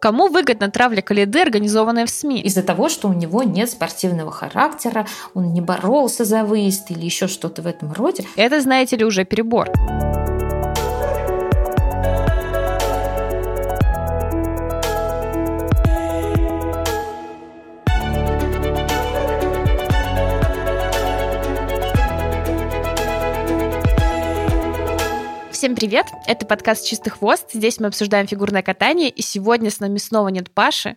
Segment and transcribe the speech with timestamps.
[0.00, 2.40] Кому выгодна травля Калиды, организованная в СМИ?
[2.42, 7.26] Из-за того, что у него нет спортивного характера, он не боролся за выезд или еще
[7.26, 8.24] что-то в этом роде.
[8.36, 9.68] Это, знаете ли, уже перебор.
[25.58, 26.06] Всем привет!
[26.28, 27.46] Это подкаст «Чистый хвост».
[27.52, 30.96] Здесь мы обсуждаем фигурное катание, и сегодня с нами снова нет Паши.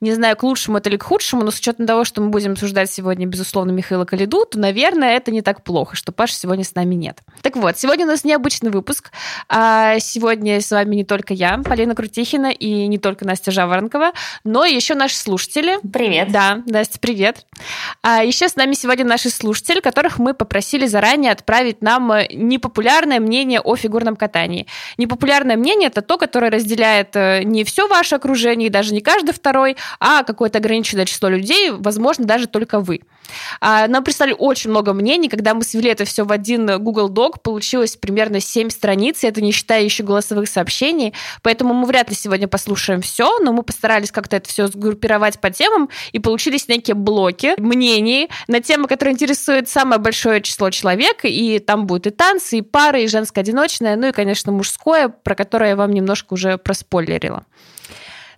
[0.00, 2.52] Не знаю, к лучшему это или к худшему, но с учетом того, что мы будем
[2.52, 6.74] обсуждать сегодня, безусловно, Михаила Калиду, то, наверное, это не так плохо, что Паши сегодня с
[6.74, 7.18] нами нет.
[7.42, 9.12] Так вот, сегодня у нас необычный выпуск.
[9.50, 14.12] А сегодня с вами не только я, Полина Крутихина, и не только Настя Жаворонкова,
[14.44, 15.78] но еще наши слушатели.
[15.92, 16.32] Привет.
[16.32, 17.44] Да, Настя, привет.
[18.00, 23.60] А еще с нами сегодня наши слушатели, которых мы попросили заранее отправить нам непопулярное мнение
[23.60, 24.66] о фигурном катании.
[24.98, 29.32] Непопулярное мнение это то, которое разделяет э, не все ваше окружение, и даже не каждый
[29.32, 33.00] второй, а какое-то ограниченное число людей, возможно, даже только вы.
[33.60, 37.40] А, нам прислали очень много мнений, когда мы свели это все в один Google Doc,
[37.42, 42.16] получилось примерно 7 страниц, и это не считая еще голосовых сообщений, поэтому мы вряд ли
[42.16, 46.94] сегодня послушаем все, но мы постарались как-то это все сгруппировать по темам, и получились некие
[46.94, 52.58] блоки мнений на темы, которые интересуют самое большое число человек, и там будут и танцы,
[52.58, 56.58] и пары, и женское одиночное, ну и, конечно, мужское, про которое я вам немножко уже
[56.58, 57.44] проспойлерила.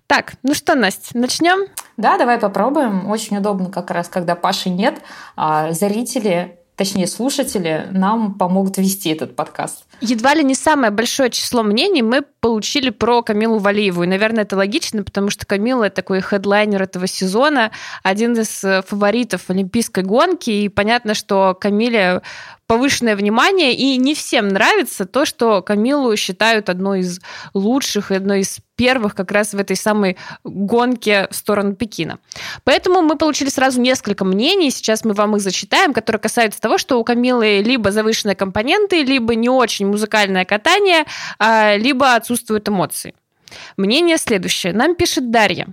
[0.06, 1.68] Так, ну что, Настя, начнем?
[1.96, 3.10] Да, давай попробуем.
[3.10, 5.02] Очень удобно как раз, когда Паши нет,
[5.36, 9.84] а зрители точнее слушатели, нам помогут вести этот подкаст.
[10.00, 14.02] Едва ли не самое большое число мнений мы получили про Камилу Валиеву.
[14.02, 17.70] И, наверное, это логично, потому что Камила такой хедлайнер этого сезона,
[18.02, 20.50] один из э, фаворитов олимпийской гонки.
[20.50, 22.22] И понятно, что Камиле
[22.72, 27.20] повышенное внимание, и не всем нравится то, что Камилу считают одной из
[27.52, 32.18] лучших и одной из первых как раз в этой самой гонке в сторону Пекина.
[32.64, 36.98] Поэтому мы получили сразу несколько мнений, сейчас мы вам их зачитаем, которые касаются того, что
[36.98, 41.04] у Камилы либо завышенные компоненты, либо не очень музыкальное катание,
[41.38, 43.12] а, либо отсутствуют эмоции.
[43.76, 44.72] Мнение следующее.
[44.72, 45.68] Нам пишет Дарья.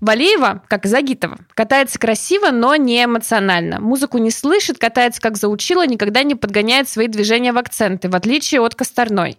[0.00, 3.80] Валеева, как Загитова, катается красиво, но не эмоционально.
[3.80, 8.60] Музыку не слышит, катается как заучила, никогда не подгоняет свои движения в акценты, в отличие
[8.60, 9.38] от Косторной.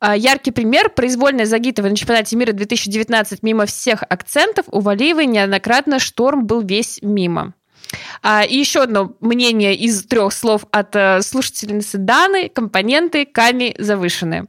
[0.00, 4.66] А, яркий пример– произвольная Загитова на чемпионате мира 2019 мимо всех акцентов.
[4.70, 7.54] У Валиевой неоднократно шторм был весь мимо.
[8.22, 12.48] А, и еще одно мнение из трех слов от э, слушательницы Даны.
[12.48, 14.46] Компоненты Ками завышенные.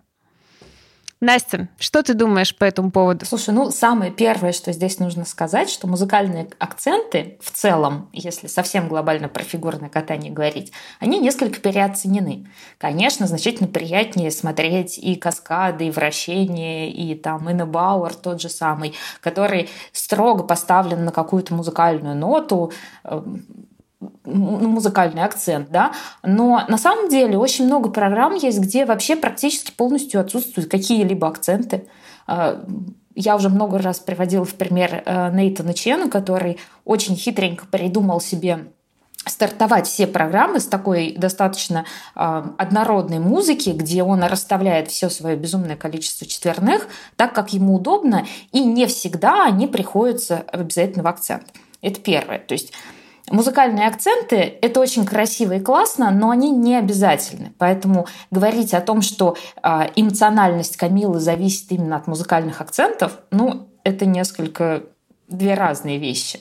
[1.21, 3.25] Настя, что ты думаешь по этому поводу?
[3.25, 8.87] Слушай, ну самое первое, что здесь нужно сказать, что музыкальные акценты в целом, если совсем
[8.87, 10.71] глобально про фигурное катание говорить,
[11.01, 12.47] они несколько переоценены.
[12.77, 18.93] Конечно, значительно приятнее смотреть и каскады, и вращения, и там и Бауэр тот же самый,
[19.19, 22.71] который строго поставлен на какую-то музыкальную ноту,
[23.03, 23.45] эм,
[24.23, 25.91] музыкальный акцент, да,
[26.23, 31.87] но на самом деле очень много программ есть, где вообще практически полностью отсутствуют какие-либо акценты.
[32.27, 32.63] А,
[33.15, 38.67] я уже много раз приводила в пример э, Нейтана Чена, который очень хитренько придумал себе
[39.25, 41.83] стартовать все программы с такой достаточно
[42.15, 48.25] э, однородной музыки, где он расставляет все свое безумное количество четверных так, как ему удобно,
[48.53, 51.47] и не всегда они приходятся обязательно в акцент.
[51.81, 52.39] Это первое.
[52.39, 52.71] То есть
[53.29, 57.53] Музыкальные акценты— это очень красиво и классно, но они не обязательны.
[57.57, 64.05] Поэтому говорить о том, что а, эмоциональность Камилы зависит именно от музыкальных акцентов, ну, это
[64.05, 64.83] несколько
[65.27, 66.39] две разные вещи.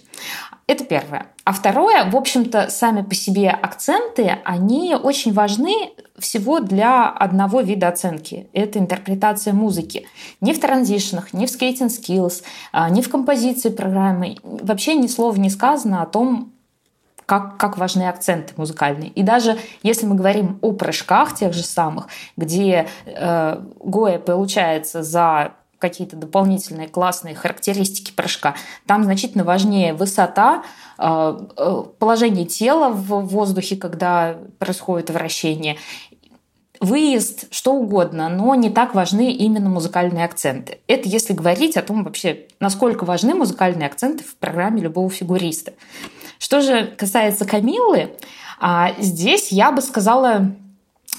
[0.67, 1.29] Это первое.
[1.45, 7.89] А второе, в общем-то, сами по себе акценты, они очень важны всего для одного вида
[7.89, 8.51] оценки.
[8.53, 10.07] Это интерпретация музыки.
[10.43, 14.37] Не в транзишнах, не в skating skills, а, не в композиции программы.
[14.43, 16.53] Вообще ни слова не сказано о том,
[17.29, 19.11] как, как важны акценты музыкальные.
[19.11, 22.07] И даже если мы говорим о прыжках тех же самых,
[22.39, 28.55] где э, Гоя получается за какие-то дополнительные классные характеристики прыжка.
[28.87, 30.63] Там значительно важнее высота,
[30.99, 35.77] э, э, положение тела в воздухе, когда происходит вращение,
[36.81, 40.79] выезд, что угодно, но не так важны именно музыкальные акценты.
[40.87, 45.75] Это если говорить о том вообще, насколько важны музыкальные акценты в программе любого фигуриста.
[46.39, 48.11] Что же касается Камиллы,
[48.61, 50.53] а, здесь я бы сказала,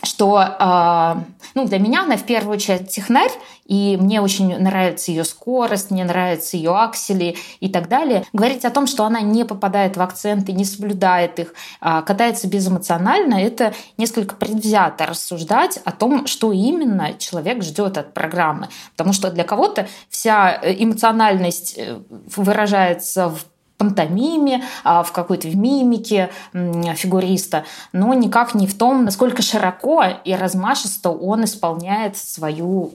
[0.04, 1.16] что э,
[1.56, 3.32] ну, для меня она в первую очередь технарь,
[3.66, 8.26] и мне очень нравится ее скорость, мне нравятся ее аксели и так далее.
[8.34, 13.36] Говорить о том, что она не попадает в акценты, не соблюдает их, э, катается безэмоционально,
[13.44, 18.70] это несколько предвзято рассуждать о том, что именно человек ждет от программы.
[18.96, 22.00] Потому что для кого-то вся э, эмоциональность э,
[22.36, 23.46] выражается в
[23.80, 30.36] пантомиме, а, в какой-то в мимике фигуриста, но никак не в том, насколько широко и
[30.36, 32.92] размашисто он исполняет свою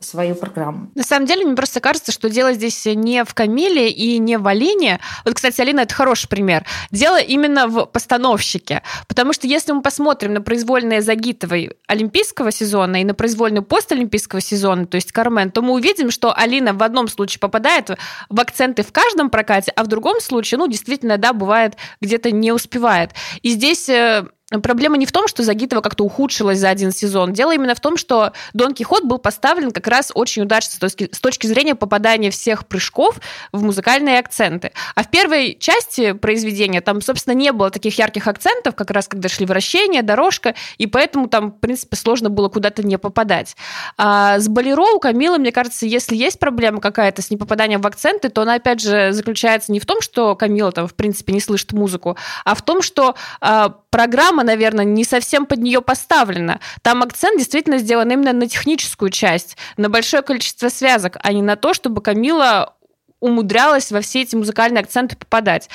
[0.00, 0.90] свою программу.
[0.94, 4.46] На самом деле, мне просто кажется, что дело здесь не в Камиле и не в
[4.46, 4.98] Алине.
[5.24, 6.64] Вот, кстати, Алина— это хороший пример.
[6.90, 8.82] Дело именно в постановщике.
[9.08, 14.86] Потому что если мы посмотрим на произвольные Загитовой олимпийского сезона и на произвольную постолимпийского сезона,
[14.86, 17.90] то есть Кармен, то мы увидим, что Алина в одном случае попадает
[18.30, 22.52] в акценты в каждом прокате, а в другом случае, ну, действительно, да, бывает, где-то не
[22.52, 23.10] успевает.
[23.42, 24.24] И здесь э,
[24.62, 27.32] Проблема не в том, что Загитова как-то ухудшилась за один сезон.
[27.32, 31.08] Дело именно в том, что Дон Кихот был поставлен как раз очень удачно с точки,
[31.12, 33.20] с точки зрения попадания всех прыжков
[33.52, 34.72] в музыкальные акценты.
[34.96, 39.28] А в первой части произведения там, собственно, не было таких ярких акцентов, как раз когда
[39.28, 43.56] шли вращения, дорожка, и поэтому там, в принципе, сложно было куда-то не попадать.
[43.96, 48.30] А с Болеро у Камилы, мне кажется, если есть проблема какая-то с непопаданием в акценты,
[48.30, 51.72] то она, опять же, заключается не в том, что Камила там, в принципе, не слышит
[51.72, 56.60] музыку, а в том, что а, программа, наверное, не совсем под нее поставлена.
[56.82, 61.56] Там акцент действительно сделан именно на техническую часть, на большое количество связок, а не на
[61.56, 62.74] то, чтобы Камила
[63.20, 65.68] умудрялась во все эти музыкальные акценты попадать.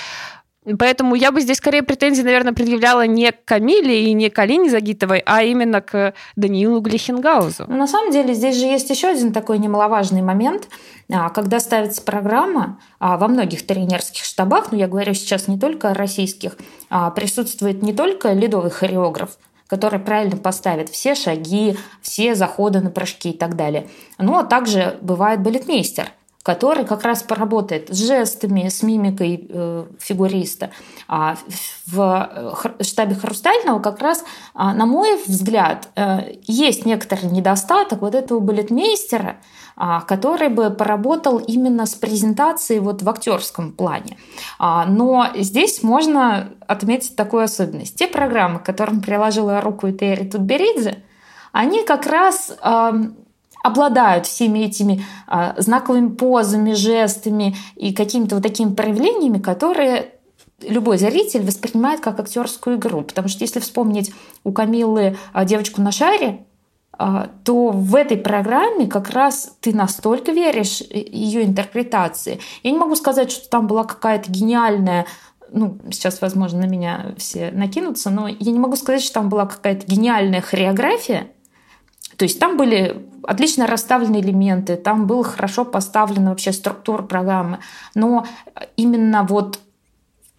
[0.79, 4.69] Поэтому я бы здесь скорее претензии, наверное, предъявляла не к Камиле и не к Алине
[4.69, 7.65] Загитовой, а именно к Даниилу Глихенгаузу.
[7.67, 10.67] На самом деле здесь же есть еще один такой немаловажный момент.
[11.11, 15.91] А, когда ставится программа, а, во многих тренерских штабах, но я говорю сейчас не только
[15.91, 16.57] о российских,
[16.89, 23.29] а, присутствует не только ледовый хореограф, который правильно поставит все шаги, все заходы на прыжки
[23.29, 23.87] и так далее.
[24.17, 26.11] Но также бывает балетмейстер–
[26.45, 30.69] который как раз поработает с жестами, с мимикой э, фигуриста.
[31.07, 31.37] А
[31.87, 38.41] в штабе Хрустального как раз, а, на мой взгляд, э, есть некоторый недостаток вот этого
[38.41, 39.37] балетмейстера,
[39.75, 44.19] а, который бы поработал именно с презентацией вот в актерском плане.
[44.59, 47.95] А, но здесь можно отметить такую особенность.
[47.95, 51.03] Те программы, к которым приложила руку Терри Тутберидзе,
[51.53, 52.55] они как раз
[53.65, 60.11] обладают всеми этими а, знаковыми позами, жестами и какими-то вот такими проявлениями, которые
[60.61, 63.01] любой зритель воспринимает как актерскую игру.
[63.01, 64.13] Потому что если вспомнить
[64.43, 66.45] у Камилы а, девочку на шаре,
[66.91, 72.39] а, то в этой программе как раз ты настолько веришь ее интерпретации.
[72.61, 75.07] Я не могу сказать, что там была какая-то гениальная
[75.51, 79.45] ну, сейчас, возможно, на меня все накинутся, но я не могу сказать, что там была
[79.45, 81.29] какая-то гениальная хореография.
[82.17, 87.59] То есть там были отлично расставлены элементы, там была хорошо поставлена вообще структура программы,
[87.93, 88.25] но
[88.77, 89.59] именно вот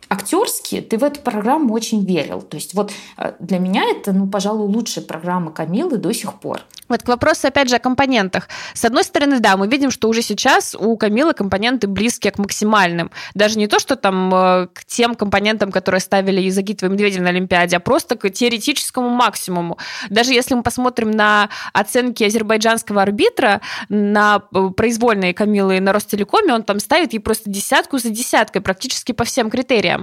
[0.09, 2.43] актерски ты в эту программу очень верил.
[2.43, 6.61] То есть вот э, для меня это, ну, пожалуй, лучшая программа Камилы до сих пор.
[6.89, 8.49] Вот к вопросу, опять же, о компонентах.
[8.73, 13.11] С одной стороны, да, мы видим, что уже сейчас у Камилы компоненты близкие к максимальным.
[13.35, 17.23] Даже не то, что там э, к тем компонентам, которые ставили и Загитова и Медведев
[17.23, 19.79] на Олимпиаде, а просто к теоретическому максимуму.
[20.11, 26.63] Даже если мы посмотрим на оценки азербайджанского арбитра на э, произвольные Камилы на Ростелекоме, он
[26.63, 29.96] там ставит ей просто десятку за десяткой практически по всем критериям.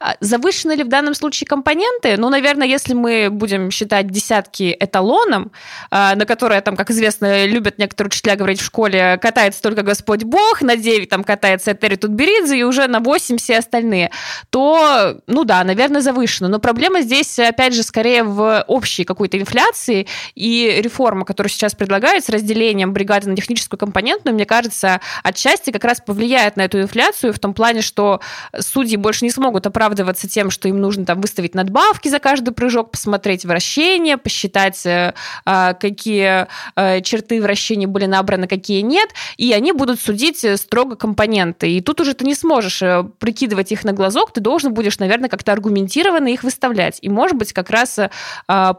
[0.00, 2.16] А завышены ли в данном случае компоненты?
[2.16, 5.52] Ну, наверное, если мы будем считать десятки эталоном,
[5.90, 10.24] а, на которое, там, как известно, любят некоторые учителя говорить в школе, катается только Господь
[10.24, 14.10] Бог, на 9 там катается Этери Тутберидзе, и уже на 8 все остальные,
[14.50, 16.48] то, ну да, наверное, завышено.
[16.48, 22.32] Но проблема здесь, опять же, скорее в общей какой-то инфляции, и реформа, которая сейчас предлагается,
[22.32, 27.38] разделением бригады на техническую компонентную, мне кажется, отчасти как раз повлияет на эту инфляцию в
[27.38, 28.20] том плане, что
[28.58, 32.90] судьи больше не смогут оправдываться тем, что им нужно там выставить надбавки за каждый прыжок,
[32.90, 35.14] посмотреть вращение, посчитать, э,
[35.44, 40.96] а, какие э, черты вращения были набраны, какие нет, и они будут судить э, строго
[40.96, 41.70] компоненты.
[41.70, 42.82] И тут уже ты не сможешь
[43.20, 46.98] прикидывать их на глазок, ты должен будешь, наверное, как-то аргументированно их выставлять.
[47.00, 47.98] И, может быть, как раз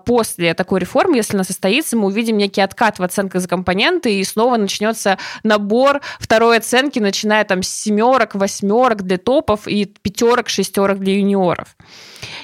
[0.05, 4.23] после такой реформы, если она состоится, мы увидим некий откат в оценках за компоненты, и
[4.25, 10.99] снова начнется набор второй оценки, начиная там с семерок, восьмерок для топов и пятерок, шестерок
[10.99, 11.75] для юниоров.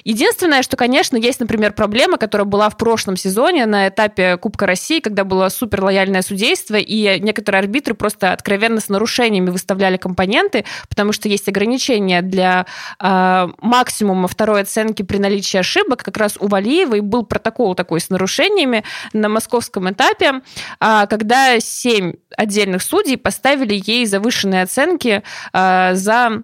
[0.03, 5.00] Единственное, что, конечно, есть, например, проблема, которая была в прошлом сезоне на этапе Кубка России,
[5.00, 11.12] когда было супер лояльное судейство, и некоторые арбитры просто откровенно с нарушениями выставляли компоненты, потому
[11.12, 12.65] что есть ограничения для
[13.01, 16.03] э, максимума второй оценки при наличии ошибок.
[16.03, 18.83] Как раз у Валиевой был протокол такой с нарушениями
[19.13, 20.41] на московском этапе,
[20.79, 26.43] э, когда семь отдельных судей поставили ей завышенные оценки э, за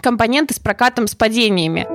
[0.00, 1.86] компоненты с прокатом с падениями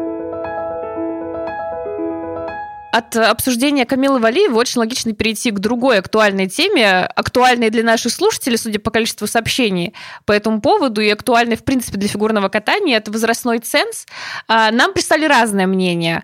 [2.92, 8.58] от обсуждения Камилы Валиевой очень логично перейти к другой актуальной теме, актуальной для наших слушателей,
[8.58, 9.94] судя по количеству сообщений
[10.26, 14.06] по этому поводу, и актуальной, в принципе, для фигурного катания, это возрастной ценз.
[14.48, 16.24] А, нам прислали разное мнение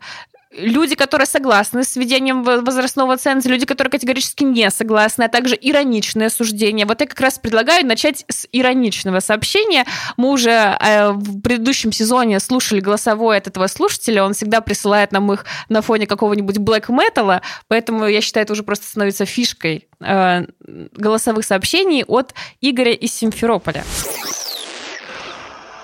[0.58, 6.30] люди, которые согласны с введением возрастного ценза, люди, которые категорически не согласны, а также ироничное
[6.30, 6.86] суждение.
[6.86, 9.86] Вот я как раз предлагаю начать с ироничного сообщения.
[10.18, 15.32] Мы уже э, в предыдущем сезоне слушали голосовой от этого слушателя, он всегда присылает нам
[15.32, 20.46] их на фоне какого-нибудь блэк металла, поэтому я считаю, это уже просто становится фишкой э,
[20.68, 23.84] голосовых сообщений от Игоря из Симферополя.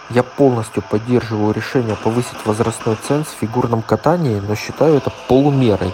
[0.10, 5.94] Я полностью поддерживаю решение повысить возрастной ценз в фигурном катании, но считаю это полумерой.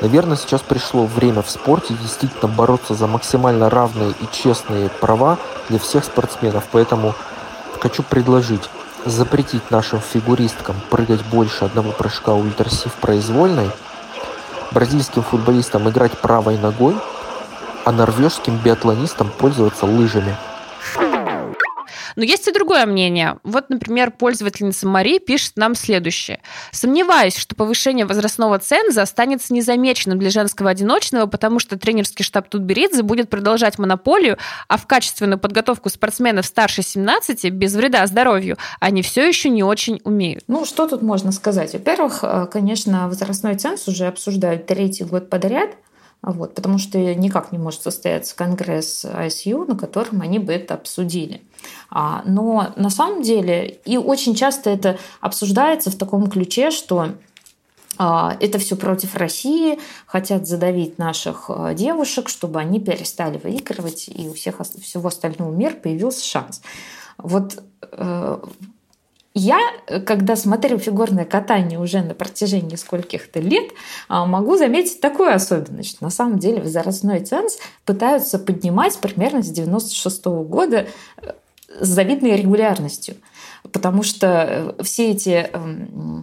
[0.00, 5.38] Наверное, сейчас пришло время в спорте действительно бороться за максимально равные и честные права
[5.68, 6.64] для всех спортсменов.
[6.70, 7.14] Поэтому
[7.80, 8.68] хочу предложить
[9.06, 13.70] запретить нашим фигуристкам прыгать больше одного прыжка ультрасив произвольной,
[14.72, 16.96] бразильским футболистам играть правой ногой,
[17.84, 20.36] а норвежским биатлонистам пользоваться лыжами.
[22.16, 23.38] Но есть и другое мнение.
[23.44, 26.40] Вот, например, пользовательница Мари пишет нам следующее.
[26.72, 33.02] Сомневаюсь, что повышение возрастного ценза останется незамеченным для женского одиночного, потому что тренерский штаб Тутберидзе
[33.02, 39.26] будет продолжать монополию, а в качественную подготовку спортсменов старше 17 без вреда здоровью они все
[39.26, 40.44] еще не очень умеют.
[40.48, 41.74] Ну, что тут можно сказать?
[41.74, 45.70] Во-первых, э, конечно, возрастной ценз уже обсуждают третий год подряд–
[46.22, 51.42] вот, потому что никак не может состояться конгресс ISU, на котором они бы это обсудили.
[51.90, 57.10] А, но на самом деле, и очень часто это обсуждается в таком ключе, что
[57.98, 64.28] а, это все против России, хотят задавить наших а, девушек, чтобы они перестали выигрывать, и
[64.28, 66.60] у всех всего остального мира появился шанс.
[67.18, 68.38] Вот э,
[69.32, 69.58] я,
[70.04, 73.70] когда смотрю фигурное катание уже на протяжении скольких-то лет,
[74.10, 76.02] могу заметить такую особенность.
[76.02, 77.56] На самом деле возрастной ценз
[77.86, 80.88] пытаются поднимать примерно с 96 -го года
[81.22, 81.32] э,
[81.80, 83.16] с завидной регулярностью.
[83.72, 86.22] Потому что э, все эти эм,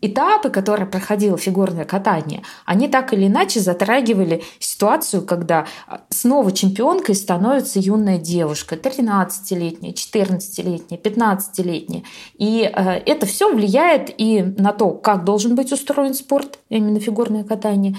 [0.00, 7.14] этапы, которые проходило фигурное катание, они так или иначе затрагивали ситуацию, когда а, снова чемпионкой
[7.14, 12.02] становится юная девушка, 13-летняя, 14-летняя, 15-летняя.
[12.38, 17.44] И э, это все влияет и на то, как должен быть устроен спорт, именно фигурное
[17.44, 17.96] катание,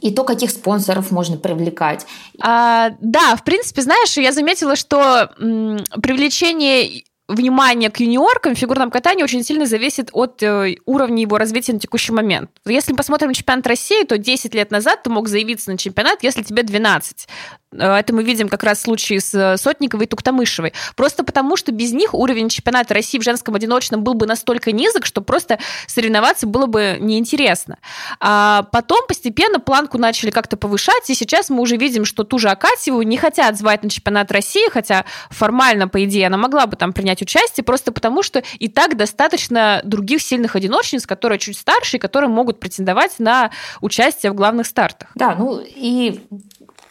[0.00, 2.06] и то, каких спонсоров можно привлекать.
[2.40, 8.90] А, да, в принципе, знаешь, я заметила, что м, привлечение внимание к юниоркам в фигурном
[8.90, 12.50] катании очень сильно зависит от э, уровня его развития на текущий момент.
[12.64, 16.42] Если мы посмотрим чемпионат России, то 10 лет назад ты мог заявиться на чемпионат, если
[16.42, 17.26] тебе 12.
[17.72, 20.72] Э, это мы видим как раз в случае с э, Сотниковой и Туктамышевой.
[20.94, 25.06] Просто потому, что без них уровень чемпионата России в женском одиночном был бы настолько низок,
[25.06, 27.78] что просто соревноваться было бы неинтересно.
[28.20, 32.48] А потом постепенно планку начали как-то повышать, и сейчас мы уже видим, что ту же
[32.48, 36.92] Акатьеву не хотят звать на чемпионат России, хотя формально, по идее, она могла бы там
[36.92, 42.00] принять участие, просто потому что и так достаточно других сильных одиночниц, которые чуть старше и
[42.00, 45.08] которые могут претендовать на участие в главных стартах.
[45.14, 46.20] Да, ну и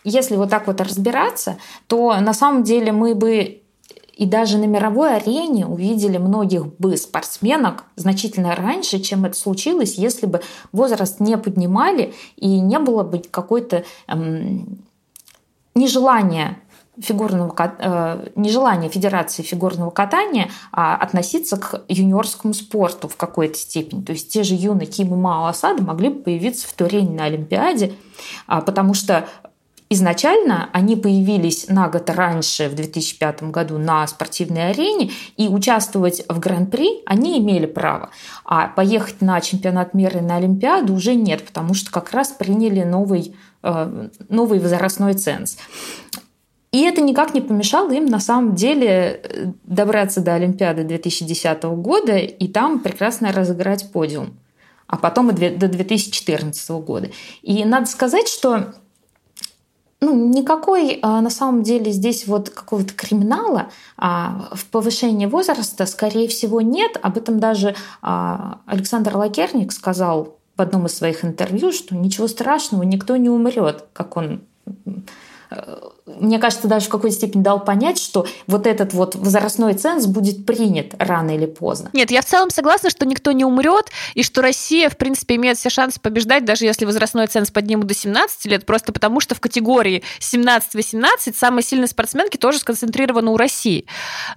[0.06, 1.58] если вот так вот разбираться,
[1.88, 3.62] то на самом деле мы бы
[4.16, 10.26] и даже на мировой арене увидели многих бы спортсменок значительно раньше, чем это случилось, если
[10.26, 14.80] бы возраст не поднимали и не было бы какой-то эм,
[15.76, 16.58] нежелания
[16.98, 24.02] фигурного, э, нежелание Федерации фигурного катания а относиться к юниорскому спорту в какой-то степени.
[24.02, 27.26] То есть те же юные Ким и Мао Асада могли бы появиться в Турине на
[27.26, 27.94] Олимпиаде,
[28.48, 29.28] а, потому что
[29.96, 36.38] Изначально они появились на год раньше, в 2005 году, на спортивной арене, и участвовать в
[36.38, 38.10] Гран-при они имели право.
[38.44, 42.84] А поехать на чемпионат мира и на Олимпиаду уже нет, потому что как раз приняли
[42.84, 45.58] новый, э, новый возрастной ценз.
[46.74, 52.48] И это никак не помешало им на самом деле добраться до Олимпиады 2010 года и
[52.50, 54.38] там прекрасно разыграть подиум.
[54.88, 57.12] А потом и до 2014 года.
[57.44, 58.74] И надо сказать, что
[60.06, 66.28] ну, никакой а, на самом деле здесь вот какого-то криминала а, в повышении возраста, скорее
[66.28, 66.98] всего, нет.
[67.02, 72.84] Об этом даже а, Александр Лакерник сказал в одном из своих интервью, что ничего страшного,
[72.84, 74.42] никто не умрет, как он
[75.52, 80.06] Э, мне кажется, даже в какой-то степени дал понять, что вот этот вот возрастной ценз
[80.06, 81.90] будет принят рано или поздно.
[81.94, 85.58] Нет, я в целом согласна, что никто не умрет, и что Россия, в принципе, имеет
[85.58, 89.40] все шансы побеждать, даже если возрастной ценз поднимут до 17 лет, просто потому что в
[89.40, 93.88] категории 17-18 самые сильные спортсменки тоже сконцентрированы у России.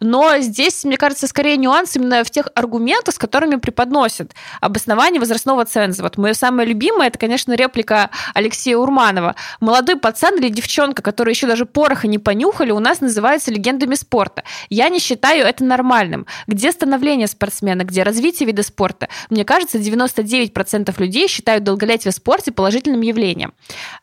[0.01, 4.33] Но здесь, мне кажется, скорее нюанс именно в тех аргументах, с которыми преподносят
[4.63, 6.03] обоснование возрастного ценза.
[6.03, 9.35] Вот мое самое любимое, это, конечно, реплика Алексея Урманова.
[9.61, 14.45] Молодой пацан или девчонка, которые еще даже пороха не понюхали, у нас называются легендами спорта.
[14.69, 16.27] Я не считаю это нормальным.
[16.47, 19.09] Где становление спортсмена, где развитие вида спорта?
[19.31, 23.53] Мне кажется, 99% людей считают долголетие в спорте положительным явлением.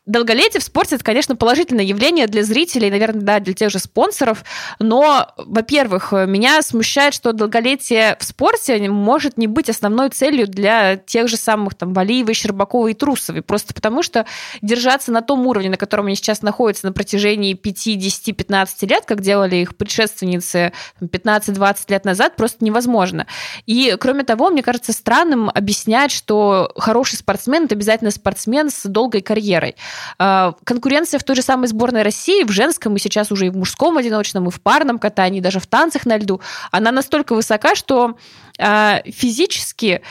[0.05, 4.43] Долголетие в спорте– это, конечно, положительное явление для зрителей, наверное, да, для тех же спонсоров,
[4.77, 11.27] но, во-первых, меня смущает, что долголетие в спорте может не быть основной целью для тех
[11.27, 14.27] же самых там Валиевой, Щербаковой и Трусовой, просто потому что
[14.61, 19.05] держаться на том уровне, на котором они сейчас находятся на протяжении 5, 10, 15 лет,
[19.05, 20.71] как делали их предшественницы
[21.01, 23.25] 15-20 лет назад, просто невозможно.
[23.65, 29.21] И, кроме того, мне кажется странным объяснять, что хороший спортсмен– это обязательно спортсмен с долгой
[29.21, 29.75] карьерой.
[30.17, 33.57] А, конкуренция в той же самой сборной России, в женском и сейчас уже и в
[33.57, 38.17] мужском одиночном, и в парном катании, даже в танцах на льду, она настолько высока, что
[38.57, 40.01] а, физически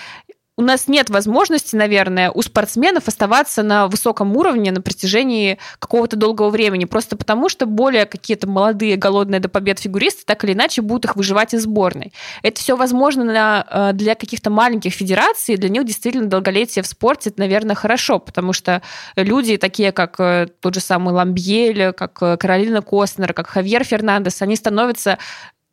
[0.56, 6.50] у нас нет возможности, наверное, у спортсменов оставаться на высоком уровне на протяжении какого-то долгого
[6.50, 11.06] времени, просто потому что более какие-то молодые, голодные до побед фигуристы так или иначе будут
[11.06, 12.12] их выживать из сборной.
[12.42, 17.30] Это все возможно на, э, для каких-то маленьких федераций, для них действительно долголетие в спорте,
[17.30, 18.82] это, наверное, хорошо, потому что
[19.16, 24.40] люди такие, как э, тот же самый Ламбьель, как э, Каролина Костнер, как Хавьер Фернандес,
[24.40, 25.18] они становятся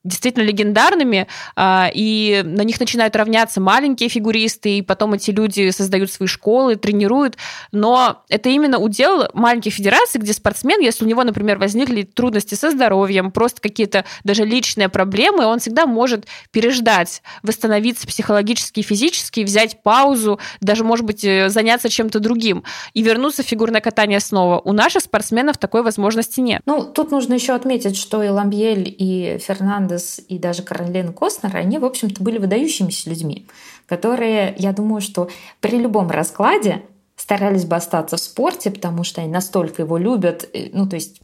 [0.04, 6.12] действительно легендарными, а, и на них начинают равняться маленькие фигуристы, и потом эти люди создают
[6.12, 7.38] свои школы, тренируют.
[7.72, 12.72] Но это именно удел маленьких федераций, где спортсмен, если у него, например, возникли трудности со
[12.72, 19.84] здоровьем, просто какие-то даже личные проблемы, он всегда может переждать, восстановиться психологически и физически, взять
[19.84, 24.60] паузу, даже, может быть, э, заняться чем-то другим и вернуться в фигурное катание снова.
[24.60, 26.62] У наших спортсменов такой возможности нет.
[26.66, 31.56] Ну, тут нужно еще отметить, что и Ламбьель, и Фернандо Фернандес и даже Каролина Костнер,
[31.56, 33.48] они, в общем-то, были выдающимися людьми,
[33.88, 35.30] которые, я думаю, что
[35.60, 36.84] при любом раскладе
[37.16, 40.50] старались бы остаться в спорте, потому что они настолько его любят.
[40.54, 41.22] Э, ну, то есть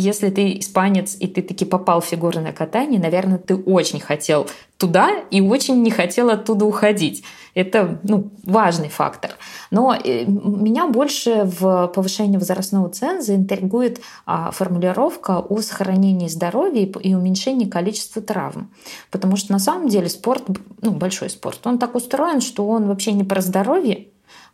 [0.00, 5.10] если ты испанец и ты таки попал в фигурное катание, наверное, ты очень хотел туда
[5.30, 7.22] и очень не хотел оттуда уходить.
[7.54, 9.32] Это ну, важный фактор.
[9.70, 17.14] Но э, меня больше в повышении возрастного ценза интригует а, формулировка о сохранении здоровья и
[17.14, 18.70] уменьшении количества травм.
[19.10, 20.44] Потому что на самом деле спорт,
[20.80, 24.06] ну, большой спорт, он так устроен, что он вообще не про здоровье,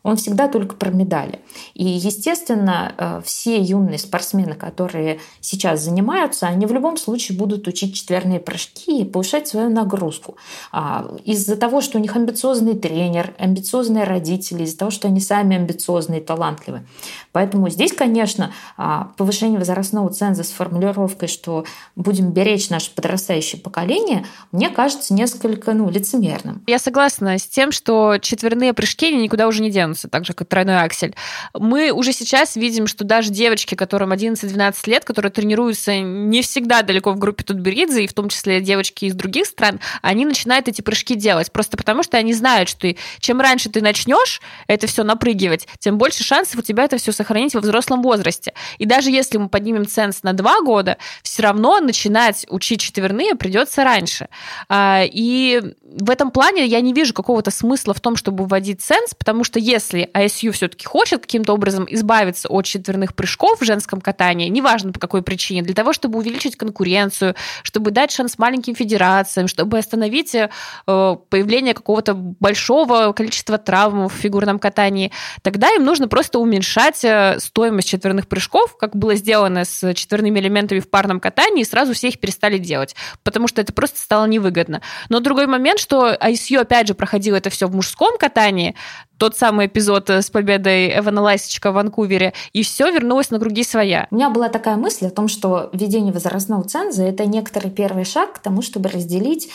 [0.06, 1.40] он всегда только про медали.
[1.74, 7.96] И, естественно, э, все юные спортсмены, которые сейчас занимаются, они в любом случае будут учить
[7.96, 10.36] четверные прыжки и повышать свою нагрузку.
[10.70, 15.56] А, из-за того, что у них амбициозный тренер, амбициозные родители, из-за того, что они сами
[15.56, 16.86] амбициозные и талантливые.
[17.32, 21.64] Поэтому здесь, конечно, а, повышение возрастного ценза с формулировкой, что
[21.96, 26.62] будем беречь наше подрастающее поколение, мне кажется несколько ну, лицемерным.
[26.68, 30.78] Я согласна с тем, что четверные прыжки никуда уже не денутся Джонса, так как тройной
[30.82, 31.14] аксель.
[31.54, 37.12] Мы уже сейчас видим, что даже девочки, которым 11-12 лет, которые тренируются не всегда далеко
[37.12, 41.14] в группе Тутберидзе, и в том числе девочки из других стран, они начинают эти прыжки
[41.14, 45.98] делать, просто потому что они знают, что чем раньше ты начнешь это все напрыгивать, тем
[45.98, 48.52] больше шансов у тебя это все сохранить во взрослом возрасте.
[48.78, 53.85] И даже если мы поднимем ценз на 2 года, все равно начинать учить четверные придется
[53.85, 54.28] раньше.
[54.68, 59.14] А, и в этом плане я не вижу какого-то смысла в том, чтобы вводить ценз,
[59.14, 64.48] потому что если ISU все-таки хочет каким-то образом избавиться от четверных прыжков в женском катании,
[64.48, 69.78] неважно по какой причине, для того, чтобы увеличить конкуренцию, чтобы дать шанс маленьким федерациям, чтобы
[69.78, 70.48] остановить э,
[70.86, 75.12] появление какого-то большого количества травм в фигурном катании,
[75.42, 80.80] тогда им нужно просто уменьшать э, стоимость четверных прыжков, как было сделано с четверными элементами
[80.80, 84.80] в парном катании, и сразу все их перестали делать, потому что это просто стало невыгодно.
[85.08, 88.74] Но другой момент, что ISU, опять же, проходил это все в мужском катании,
[89.18, 94.07] тот самый эпизод с победой Эвана Лайсичка в Ванкувере, и все вернулось на круги своя.
[94.11, 98.35] У меня была такая мысль о том, что введение возрастного ценза– это некоторый первый шаг
[98.35, 99.50] к тому, чтобы разделить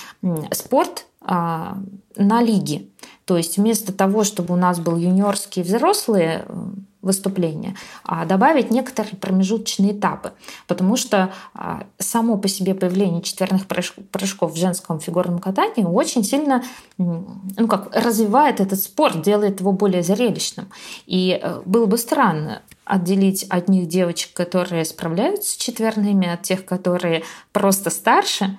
[0.51, 1.77] спорт а,
[2.15, 2.89] на лиги.
[3.25, 6.45] То есть вместо того, чтобы у нас был юниорские взрослые
[7.01, 10.33] выступления, а добавить некоторые промежуточные этапы,
[10.67, 16.63] потому что а, само по себе появление четверных прыжков в женском фигурном катании очень сильно
[16.97, 20.67] ну, как, развивает этот спорт, делает его более зрелищным.
[21.05, 27.23] И э, было бы странно отделить одних девочек, которые справляются с четверными, от тех, которые
[27.51, 28.57] просто старше.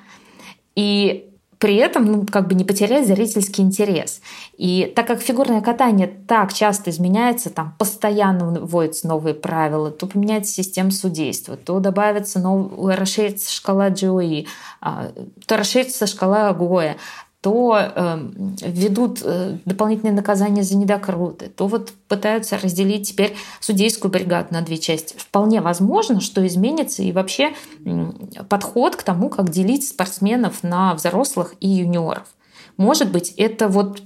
[0.75, 1.32] И
[1.63, 4.21] при этом ну, как бы не потерять зрительский интерес.
[4.57, 10.53] И так как фигурное катание так часто изменяется, там постоянно вводятся новые правила, то поменяется
[10.53, 12.73] система судейства, то добавится нов...
[12.77, 14.49] расширится шкала GOE,
[14.81, 15.13] а,
[15.47, 16.97] то расширится шкала ГОЭ,
[17.43, 18.31] то э,
[18.63, 24.79] ведут э, дополнительные наказания за недокруты, то вот пытаются разделить теперь судейскую бригаду на две
[24.79, 25.17] части.
[25.19, 27.53] Вполне возможно, что изменится и вообще
[27.85, 28.11] э,
[28.49, 32.29] подход к тому, как делить спортсменов на взрослых и юниоров.
[32.77, 34.03] Может быть, это вот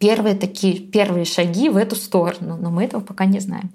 [0.00, 3.70] первые такие первые шаги в эту сторону, но мы этого пока не знаем.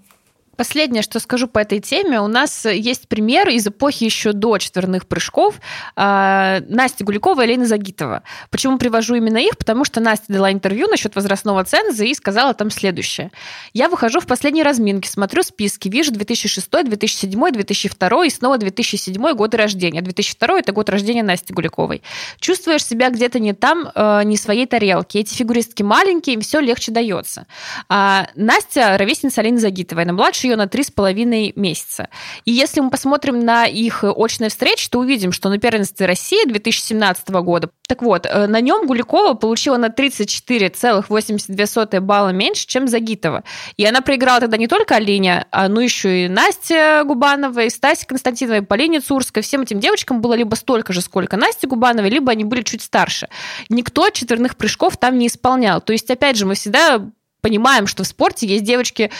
[0.55, 5.07] Последнее, что скажу по этой теме, у нас есть пример из эпохи еще до четверных
[5.07, 5.55] прыжков
[5.95, 8.21] а, Настя Гуликова и Лена Загитова.
[8.51, 9.57] Почему привожу именно их?
[9.57, 13.31] Потому что Настя дала интервью насчет возрастного ценза и сказала там следующее.
[13.73, 19.57] Я выхожу в последней разминке, смотрю списки, вижу 2006, 2007, 2002 и снова 2007 годы
[19.57, 20.01] рождения.
[20.01, 22.03] 2002 это год рождения Насти Гуликовой.
[22.39, 25.19] Чувствуешь себя где-то не там, э, не своей тарелке.
[25.19, 27.47] Эти фигуристки маленькие, им все легче дается.
[27.89, 32.10] А Настя ровесница Лены Загитовой, она младше ее на три с половиной месяца.
[32.45, 37.29] И если мы посмотрим на их очные встречи, то увидим, что на первенстве России 2017
[37.29, 43.43] года, так вот, э, на нем Гуликова получила на 34,82 балла меньше, чем Загитова.
[43.77, 48.62] И она проиграла тогда не только Алине, а ну еще и и Стася Константинова, и
[48.62, 49.43] Полине Цурской.
[49.43, 53.27] Всем этим девочкам было либо столько же, сколько Насти Губановой, либо они были чуть старше.
[53.69, 55.82] Никто четверных прыжков там не исполнял.
[55.82, 57.01] То есть, опять же, мы всегда
[57.43, 59.12] понимаем, что в спорте есть девочки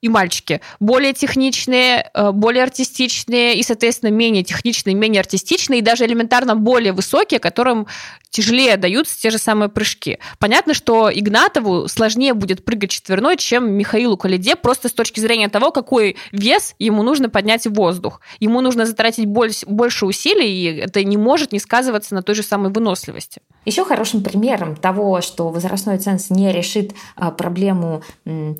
[0.00, 6.06] и мальчики более техничные, э, более артистичные и, соответственно, менее техничные, менее артистичные и даже
[6.06, 7.86] элементарно более высокие, которым
[8.30, 10.18] тяжелее даются те же самые прыжки.
[10.38, 15.72] Понятно, что Игнатову сложнее будет прыгать четверной, чем Михаилу Калиде, просто с точки зрения того,
[15.72, 18.20] какой вес ему нужно поднять в воздух.
[18.38, 22.72] Ему нужно затратить больше усилий, и это не может не сказываться на той же самой
[22.72, 23.42] выносливости.
[23.66, 28.02] Еще хорошим примером того, что возрастной ценз не решит а, проблему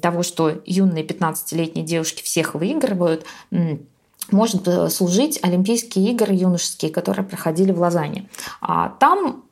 [0.03, 3.25] того, что юные 15-летние девушки всех выигрывают,
[4.31, 8.29] может э, служить Олимпийские игры юношеские, которые проходили в Лозанне.
[8.61, 9.45] А там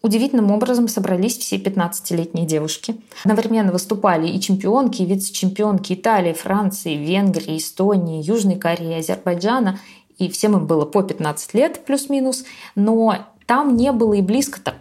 [0.00, 3.00] Удивительным образом собрались все 15-летние девушки.
[3.24, 9.80] Одновременно выступали и чемпионки, и вице-чемпионки Италии, Франции, Венгрии, Эстонии, Южной Кореи, Азербайджана.
[10.16, 12.44] И всем им было по 15 лет плюс-минус.
[12.76, 14.76] Но там не было и близко так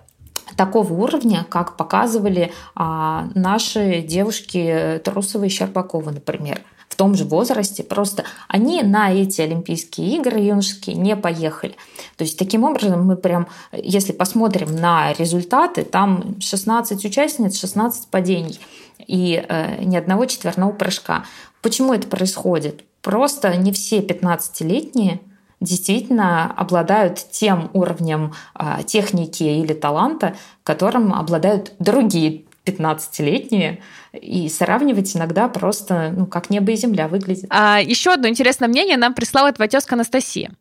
[0.56, 7.84] такого уровня, как показывали а, наши девушки Трусова и Щербакова, например в том же возрасте,
[7.84, 11.76] просто они на эти Олимпийские игры юношеские не поехали.
[12.16, 18.60] То есть таким образом мы прям, если посмотрим на результаты, там 16 участниц, 16 падений
[19.06, 21.26] и э, ни одного четверного прыжка.
[21.62, 22.84] Почему это происходит?
[23.02, 25.20] Просто не все 15-летние
[25.60, 33.82] действительно обладают тем уровнем а, техники или таланта, которым обладают другие 15-летние,
[34.14, 37.46] и сравнивать иногда просто, ну, как небо и земля выглядит.
[37.50, 40.52] А еще одно интересное мнение нам прислала твоя тезка Анастасия.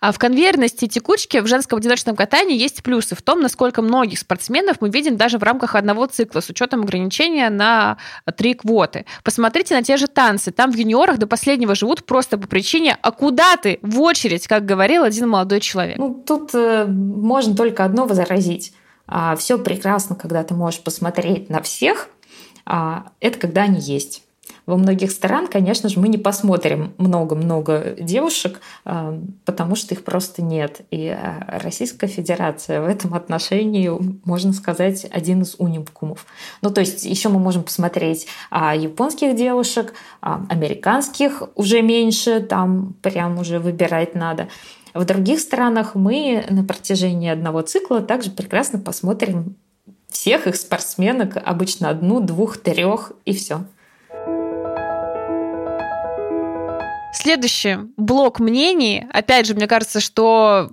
[0.00, 4.78] А в конвейерности текучки в женском одиночном катании есть плюсы в том, насколько многих спортсменов
[4.80, 7.98] мы видим даже в рамках одного цикла с учетом ограничения на
[8.36, 9.06] три квоты.
[9.22, 10.50] Посмотрите на те же танцы.
[10.50, 14.64] Там в юниорах до последнего живут просто по причине «а куда ты?» В очередь, как
[14.64, 15.98] говорил один молодой человек.
[15.98, 18.72] Ну, тут э, можно только одно возразить.
[19.06, 22.08] А, все прекрасно, когда ты можешь посмотреть на всех,
[22.64, 24.22] а, это когда они есть.
[24.66, 30.42] Во многих странах, конечно же, мы не посмотрим много-много девушек, а, потому что их просто
[30.42, 30.82] нет.
[30.90, 33.90] И а, Российская Федерация в этом отношении,
[34.24, 36.26] можно сказать, один из уникумов.
[36.62, 43.58] Ну, то есть еще мы можем посмотреть японских девушек, американских уже меньше, там прям уже
[43.58, 44.48] выбирать надо.
[44.94, 49.56] В других странах мы на протяжении одного цикла также прекрасно посмотрим
[50.08, 53.64] всех их спортсменок, обычно одну, двух, трех и все.
[57.12, 59.06] Следующий блок мнений.
[59.12, 60.70] Опять же, мне кажется, что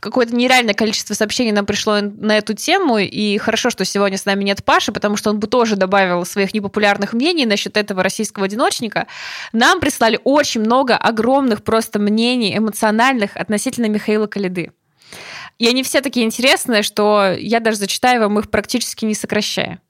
[0.00, 4.44] какое-то нереальное количество сообщений нам пришло на эту тему, и хорошо, что сегодня с нами
[4.44, 9.06] нет Паши, потому что он бы тоже добавил своих непопулярных мнений насчет этого российского одиночника.
[9.52, 14.72] Нам прислали очень много огромных просто мнений эмоциональных относительно Михаила Калиды.
[15.58, 19.80] И они все такие интересные, что я даже зачитаю вам их практически не сокращая.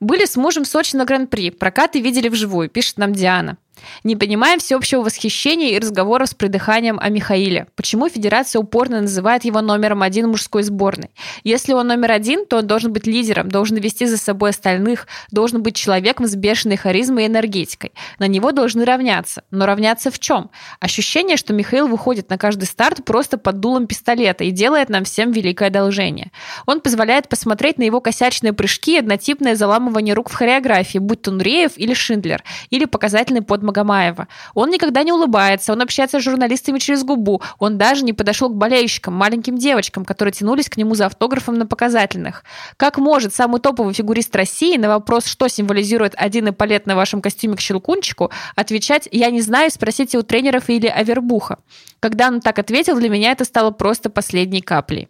[0.00, 1.50] Были с мужем в Сочи на Гран-при.
[1.50, 3.58] Прокаты видели вживую, пишет нам Диана.
[4.04, 7.66] Не понимаем всеобщего восхищения и разговоров с придыханием о Михаиле.
[7.76, 11.10] Почему федерация упорно называет его номером один мужской сборной?
[11.44, 15.62] Если он номер один, то он должен быть лидером, должен вести за собой остальных, должен
[15.62, 17.92] быть человеком с бешеной харизмой и энергетикой.
[18.18, 19.42] На него должны равняться.
[19.50, 20.50] Но равняться в чем?
[20.80, 25.32] Ощущение, что Михаил выходит на каждый старт просто под дулом пистолета и делает нам всем
[25.32, 26.30] великое одолжение.
[26.66, 31.30] Он позволяет посмотреть на его косячные прыжки и однотипное заламывание рук в хореографии, будь то
[31.30, 34.28] Нуреев или Шиндлер, или показательный под Магомаева.
[34.54, 38.56] Он никогда не улыбается, он общается с журналистами через губу, он даже не подошел к
[38.56, 42.44] болельщикам, маленьким девочкам, которые тянулись к нему за автографом на показательных.
[42.76, 47.56] Как может самый топовый фигурист России на вопрос, что символизирует один эполет на вашем костюме
[47.56, 51.58] к щелкунчику, отвечать «я не знаю, спросите у тренеров или Авербуха».
[52.00, 55.08] Когда он так ответил, для меня это стало просто последней каплей.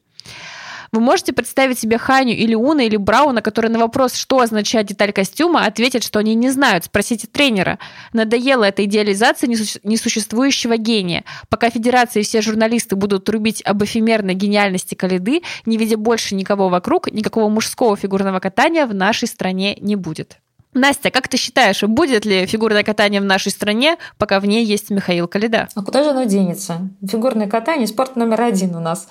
[0.92, 5.12] Вы можете представить себе Ханю или Уна или Брауна, которые на вопрос, что означает деталь
[5.12, 6.84] костюма, ответят, что они не знают.
[6.84, 7.78] Спросите тренера.
[8.12, 11.24] Надоела эта идеализация несуществующего гения.
[11.48, 16.68] Пока федерация и все журналисты будут трубить об эфемерной гениальности Калиды, не видя больше никого
[16.68, 20.38] вокруг, никакого мужского фигурного катания в нашей стране не будет.
[20.74, 24.90] Настя, как ты считаешь, будет ли фигурное катание в нашей стране, пока в ней есть
[24.90, 25.68] Михаил Калида?
[25.74, 26.88] А куда же оно денется?
[27.06, 29.08] Фигурное катание– спорт номер один у нас.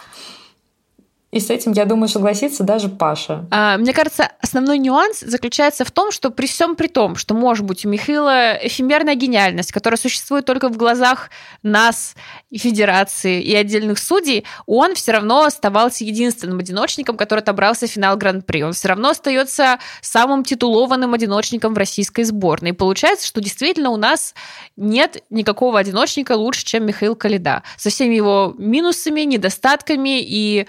[1.29, 3.45] И с этим, я думаю, согласится даже Паша.
[3.51, 7.65] А, мне кажется, основной нюанс заключается в том, что при всем при том, что, может
[7.65, 11.29] быть, у Михаила эфемерная гениальность, которая существует только в глазах
[11.63, 12.15] нас,
[12.53, 18.63] Федерации, и отдельных судей, он все равно оставался единственным одиночником, который отобрался в финал Гран-при.
[18.63, 22.69] Он все равно остается самым титулованным одиночником в российской сборной.
[22.69, 24.33] И получается, что действительно у нас
[24.77, 27.63] нет никакого одиночника лучше, чем Михаил Калида.
[27.75, 30.67] Со всеми его минусами, недостатками и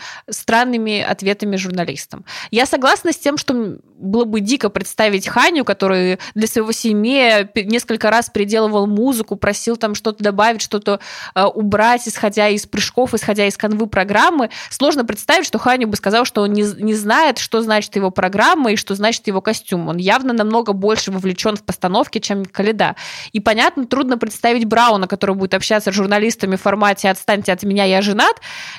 [0.48, 2.24] странными ответами журналистам.
[2.50, 8.08] Я согласна с тем, что было бы дико представить Ханю, который для своего семьи несколько
[8.10, 11.00] раз переделывал музыку, просил там что-то добавить, что-то
[11.34, 14.48] э, убрать, исходя из прыжков, исходя из канвы программы.
[14.70, 18.72] Сложно представить, что Ханю бы сказал, что он не, не знает, что значит его программа
[18.72, 19.88] и что значит его костюм.
[19.88, 22.96] Он явно намного больше вовлечен в постановке, чем Каледа.
[23.32, 27.84] И, понятно, трудно представить Брауна, который будет общаться с журналистами в формате «отстаньте от меня,
[27.84, 28.36] я женат»,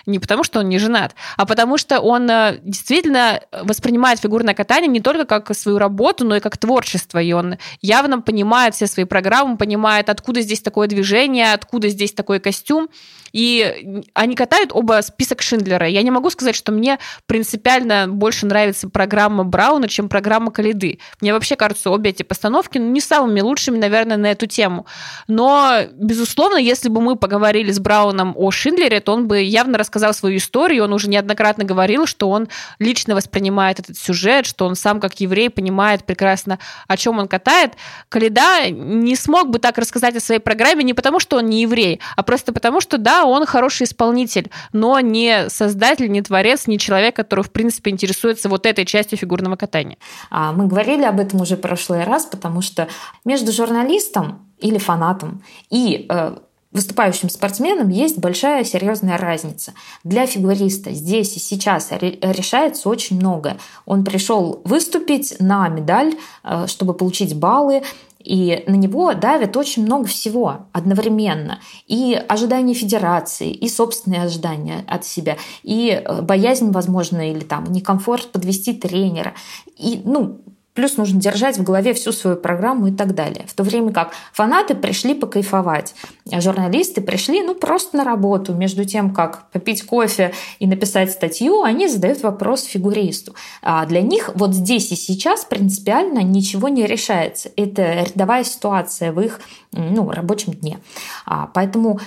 [0.07, 4.53] не потому что он не женат, а потому потому что он э, действительно воспринимает фигурное
[4.53, 7.19] катание не только как свою работу, но и как творчество.
[7.19, 12.39] И он явно понимает все свои программы, понимает, откуда здесь такое движение, откуда здесь такой
[12.39, 12.87] костюм.
[13.31, 15.87] И они катают оба список Шиндлера.
[15.87, 20.99] Я не могу сказать, что мне принципиально больше нравится программа Брауна, чем программа Калиды.
[21.21, 24.85] Мне вообще кажется, обе эти постановки ну, не самыми лучшими, наверное, на эту тему.
[25.27, 30.13] Но, безусловно, если бы мы поговорили с Брауном о Шиндлере, то он бы явно рассказал
[30.13, 30.83] свою историю.
[30.83, 32.47] Он уже неоднократно говорил, что он
[32.79, 37.73] лично воспринимает этот сюжет, что он сам как еврей понимает прекрасно, о чем он катает.
[38.09, 41.99] Калида не смог бы так рассказать о своей программе не потому, что он не еврей,
[42.15, 47.15] а просто потому, что, да, он хороший исполнитель, но не создатель, не творец, не человек,
[47.15, 49.97] который, в принципе, интересуется вот этой частью фигурного катания.
[50.29, 52.87] А, мы говорили об этом уже в прошлый раз, потому что
[53.25, 56.35] между журналистом или фанатом и э,
[56.71, 59.73] выступающим спортсменам есть большая серьезная разница.
[60.03, 63.57] Для фигуриста здесь и сейчас решается очень много.
[63.85, 67.83] Он пришел выступить на медаль, э, чтобы получить баллы,
[68.29, 71.59] и на него давит очень много всего одновременно.
[71.87, 78.31] И ожидания федерации, и собственные ожидания от себя, и э, боязнь, возможно, или там некомфорт
[78.31, 79.33] подвести тренера.
[79.79, 80.41] И, ну,
[80.79, 83.43] Плюс нужно держать в голове всю свою программу и так далее.
[83.49, 85.93] В то время как фанаты пришли покайфовать,
[86.31, 88.53] а журналисты пришли ну просто на работу.
[88.53, 93.35] Между тем, как попить кофе и написать статью, они задают вопрос фигуристу.
[93.61, 97.51] А для них вот здесь и сейчас принципиально ничего не решается.
[97.57, 99.41] Это рядовая ситуация в их
[99.73, 100.79] ну, рабочем дне.
[101.25, 101.99] А, поэтому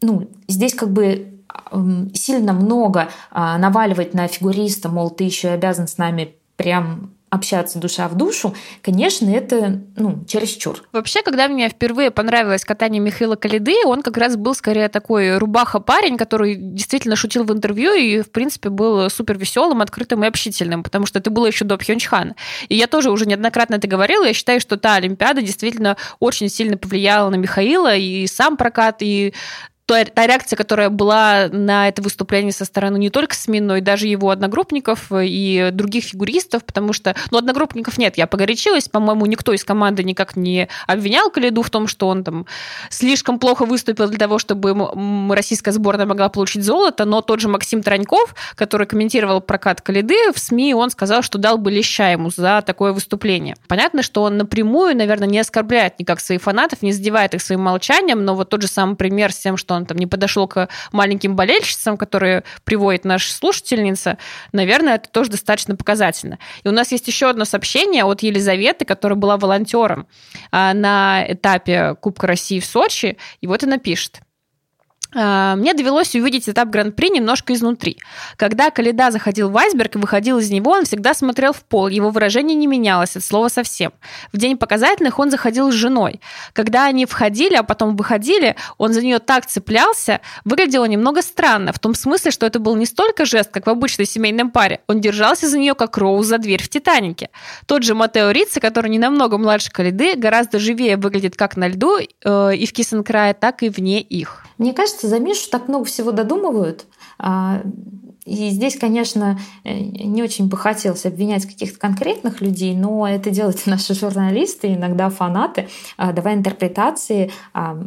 [0.00, 1.42] ну, здесь как бы
[2.14, 8.08] сильно много а, наваливать на фигуриста, мол, ты еще обязан с нами прям общаться душа
[8.08, 10.82] в душу, конечно, это ну, чересчур.
[10.92, 16.16] Вообще, когда мне впервые понравилось катание Михаила Калиды, он как раз был скорее такой рубаха-парень,
[16.16, 21.06] который действительно шутил в интервью и, в принципе, был супер веселым, открытым и общительным, потому
[21.06, 22.36] что это было еще до Пхенчхана.
[22.68, 26.76] И я тоже уже неоднократно это говорила, я считаю, что та Олимпиада действительно очень сильно
[26.76, 29.34] повлияла на Михаила, и сам прокат, и
[29.94, 33.80] та, та реакция, которая была на это выступление со стороны не только СМИ, но и
[33.80, 39.52] даже его одногруппников и других фигуристов, потому что, ну, одногруппников нет, я погорячилась, по-моему, никто
[39.52, 42.46] из команды никак не обвинял Калиду в том, что он там
[42.90, 44.74] слишком плохо выступил для того, чтобы
[45.34, 50.38] российская сборная могла получить золото, но тот же Максим Траньков, который комментировал прокат Калиды, в
[50.38, 53.56] СМИ он сказал, что дал бы леща ему за такое выступление.
[53.68, 58.24] Понятно, что он напрямую, наверное, не оскорбляет никак своих фанатов, не задевает их своим молчанием,
[58.24, 61.36] но вот тот же самый пример с тем, что он там не подошел к маленьким
[61.36, 64.18] болельщицам, которые приводит наша слушательница,
[64.52, 66.38] наверное, это тоже достаточно показательно.
[66.62, 70.06] И у нас есть еще одно сообщение от Елизаветы, которая была волонтером
[70.50, 74.20] а, на этапе Кубка России в Сочи, и вот она пишет.
[75.14, 77.98] А, мне довелось увидеть этап Гран-при немножко изнутри.
[78.36, 82.10] Когда Каледа заходил в айсберг и выходил из него, он всегда смотрел в пол, его
[82.10, 83.92] выражение не менялось от слова совсем.
[84.32, 86.20] В день показательных он заходил с женой.
[86.52, 91.78] Когда они входили, а потом выходили, он за нее так цеплялся, выглядело немного странно, в
[91.78, 95.48] том смысле, что это был не столько жест, как в обычной семейном паре, он держался
[95.48, 97.30] за нее, как Роуз за дверь в «Титанике».
[97.66, 101.98] Тот же Матео Рица, который не намного младше Каледы, гораздо живее выглядит как на льду
[101.98, 104.44] э, и в Кисенкрае, так и вне их.
[104.58, 106.86] Мне кажется, за Мишу так много всего додумывают.
[107.18, 107.62] А,
[108.24, 113.62] и здесь, конечно, э, не очень бы хотелось обвинять каких-то конкретных людей, но это делают
[113.66, 117.78] наши журналисты, иногда фанаты, а, давая интерпретации а,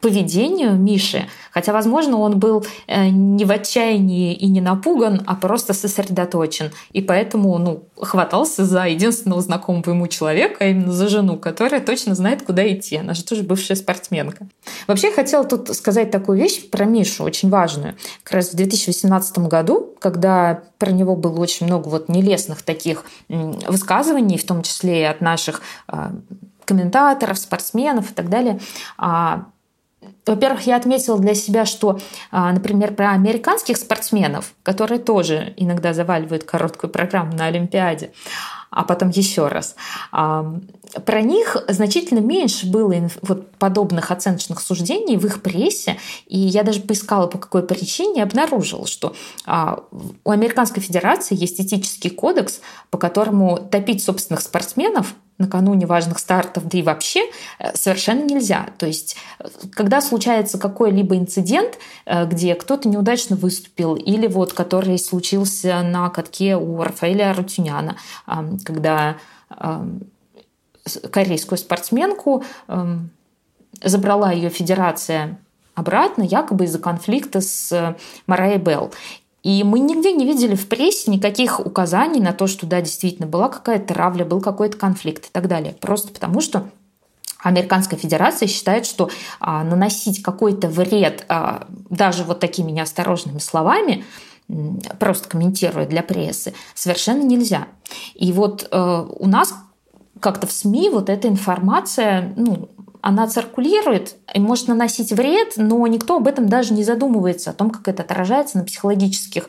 [0.00, 5.74] поведению Миши, хотя, возможно, он был э, не в отчаянии и не напуган, а просто
[5.74, 11.80] сосредоточен, и поэтому ну, хватался за единственного знакомого ему человека, а именно за жену, которая
[11.80, 12.96] точно знает, куда идти.
[12.96, 14.48] Она же тоже бывшая спортсменка.
[14.86, 17.94] Вообще, я хотела тут сказать такую вещь про Мишу, очень важную.
[18.22, 24.38] Как раз в 2018 году, когда про него было очень много вот нелестных таких высказываний,
[24.38, 26.12] в том числе и от наших а,
[26.64, 28.60] комментаторов, спортсменов и так далее,
[28.96, 29.46] а,
[30.26, 31.98] во-первых, я отметила для себя, что,
[32.30, 38.12] а, например, про американских спортсменов, которые тоже иногда заваливают короткую программу на Олимпиаде,
[38.70, 39.76] а потом еще раз.
[40.12, 40.54] А,
[41.04, 46.80] про них значительно меньше было вот подобных оценочных суждений в их прессе, и я даже
[46.80, 49.14] поискала, по какой причине, и обнаружила, что
[49.46, 49.84] а,
[50.24, 52.60] у Американской Федерации есть этический кодекс,
[52.90, 57.24] по которому топить собственных спортсменов накануне важных стартов, да и вообще
[57.58, 58.68] э, совершенно нельзя.
[58.78, 64.98] То есть, э, когда случается какой-либо инцидент, э, где кто-то неудачно выступил, или вот который
[64.98, 67.96] случился на катке у Рафаэля Рутюняна,
[68.64, 69.16] когда
[71.10, 72.44] корейскую спортсменку
[73.82, 75.38] забрала ее федерация
[75.74, 78.92] обратно, якобы из-за конфликта с Марай Белл.
[79.42, 83.48] И мы нигде не видели в прессе никаких указаний на то, что да, действительно была
[83.48, 85.74] какая-то травля, был какой-то конфликт и так далее.
[85.80, 86.68] Просто потому что
[87.42, 94.04] Американская Федерация считает, что а, наносить какой-то вред а, даже вот такими неосторожными словами,
[94.98, 97.68] просто комментируя для прессы, совершенно нельзя.
[98.14, 99.54] И вот э, у нас
[100.18, 102.68] как-то в СМИ вот эта информация ну,
[103.02, 107.70] она циркулирует и может наносить вред, но никто об этом даже не задумывается, о том,
[107.70, 109.48] как это отражается на психологических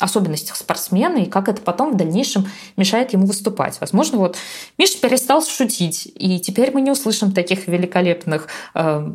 [0.00, 3.80] особенностях спортсмена и как это потом в дальнейшем мешает ему выступать.
[3.80, 4.36] Возможно, вот
[4.78, 9.08] Миша перестал шутить, и теперь мы не услышим таких великолепных э,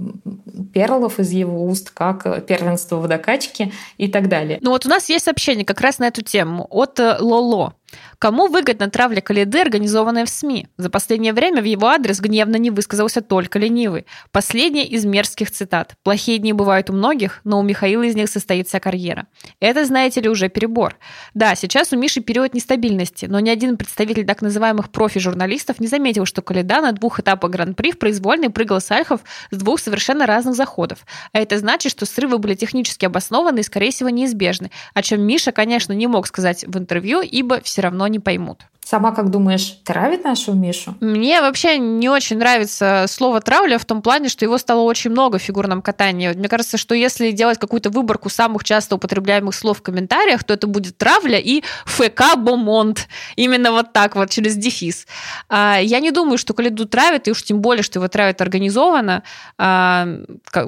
[0.73, 4.59] перлов из его уст, как первенство в докачке и так далее.
[4.61, 7.73] Ну вот у нас есть сообщение как раз на эту тему от э, Лоло.
[8.19, 10.67] Кому выгодна травля Калиды, организованная в СМИ?
[10.75, 14.05] За последнее время в его адрес гневно не высказался только ленивый.
[14.33, 15.95] Последняя из мерзких цитат.
[16.03, 19.27] «Плохие дни бывают у многих, но у Михаила из них состоится карьера».
[19.61, 20.97] Это, знаете ли, уже перебор.
[21.33, 26.25] Да, сейчас у Миши период нестабильности, но ни один представитель так называемых профи-журналистов не заметил,
[26.25, 30.55] что Калида на двух этапах Гран-при в произвольной прыгал с альхов с двух совершенно разных
[30.55, 31.05] заходов.
[31.31, 35.53] А это значит, что срывы были технически обоснованы и, скорее всего, неизбежны, о чем Миша,
[35.53, 38.65] конечно, не мог сказать в интервью, ибо все равно не поймут.
[38.89, 40.95] Сама как думаешь, травит нашу Мишу?
[40.99, 45.37] Мне вообще не очень нравится слово «травля» в том плане, что его стало очень много
[45.37, 46.29] в фигурном катании.
[46.29, 50.65] Мне кажется, что если делать какую-то выборку самых часто употребляемых слов в комментариях, то это
[50.65, 53.07] будет «травля» и «ФК Бомонт».
[53.35, 55.05] Именно вот так вот, через дефис.
[55.49, 59.21] А, я не думаю, что Калиду травит, и уж тем более, что его травят организованно.
[59.59, 60.07] А,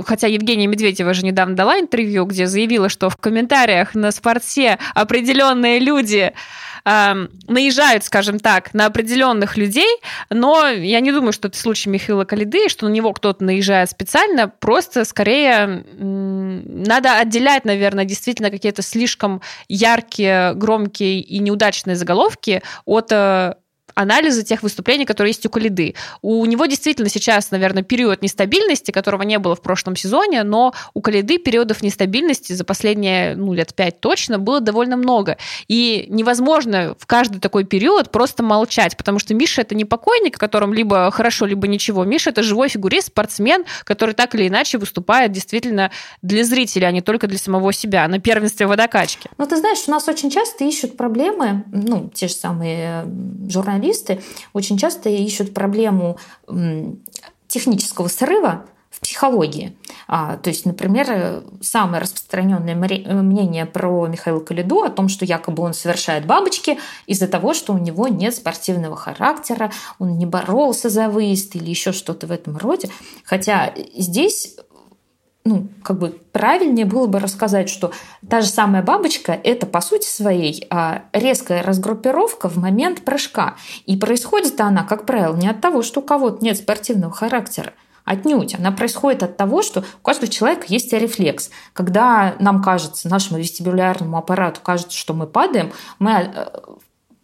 [0.05, 5.79] хотя Евгения Медведева же недавно дала интервью, где заявила, что в комментариях на спорте определенные
[5.79, 6.33] люди
[6.85, 9.87] э, наезжают, скажем так, на определенных людей,
[10.29, 14.49] но я не думаю, что это случай Михаила Калиды, что на него кто-то наезжает специально,
[14.49, 23.13] просто скорее надо отделять, наверное, действительно какие-то слишком яркие, громкие и неудачные заголовки от
[24.01, 25.95] э, анализа тех выступлений, которые есть у Калиды.
[26.21, 31.01] У него действительно сейчас, наверное, период нестабильности, которого не было в прошлом сезоне, но у
[31.01, 35.37] Калиды периодов нестабильности за последние ну, лет пять точно было довольно много.
[35.67, 40.61] И невозможно в каждый такой период просто молчать, потому что Миша это не покойник, о
[40.71, 42.03] либо хорошо, либо ничего.
[42.03, 47.01] Миша это живой фигурист, спортсмен, который так или иначе выступает действительно для зрителя, а не
[47.01, 49.29] только для самого себя на первенстве водокачки.
[49.37, 53.05] Ну, ты знаешь, у нас очень часто ищут проблемы, ну, те же самые
[53.47, 53.90] журналисты,
[54.53, 56.17] очень часто ищут проблему
[57.47, 59.75] технического срыва в психологии.
[60.07, 65.73] А, то есть, например, самое распространенное мнение про Михаила Калиду о том, что якобы он
[65.73, 66.77] совершает бабочки
[67.07, 71.93] из-за того, что у него нет спортивного характера, он не боролся за выезд или еще
[71.93, 72.89] что-то в этом роде.
[73.23, 74.57] Хотя здесь
[75.43, 77.91] ну, как бы правильнее было бы рассказать, что
[78.29, 83.55] та же самая бабочка– это, по сути своей, а, резкая разгруппировка в момент прыжка.
[83.85, 87.73] И происходит она, как правило, не от того, что у кого-то нет спортивного характера,
[88.03, 88.55] Отнюдь.
[88.55, 91.51] Она происходит от того, что у каждого человека есть рефлекс.
[91.73, 96.45] Когда нам кажется, нашему вестибулярному аппарату кажется, что мы падаем, мы э,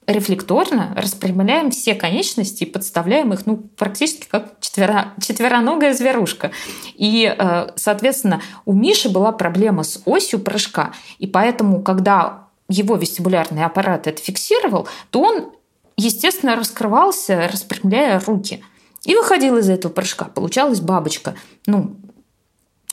[0.08, 6.52] рефлекторно распрямляем все конечности и подставляем их ну, практически как четверо, четвероногая зверушка.
[6.96, 10.94] И, э, соответственно, у Миши была проблема с осью прыжка.
[11.20, 15.52] И поэтому, когда его вестибулярный аппарат это фиксировал, то он,
[15.98, 18.64] естественно, раскрывался, распрямляя руки.
[19.04, 20.26] И выходил из этого прыжка.
[20.26, 21.36] Получалась бабочка.
[21.66, 21.98] Ну,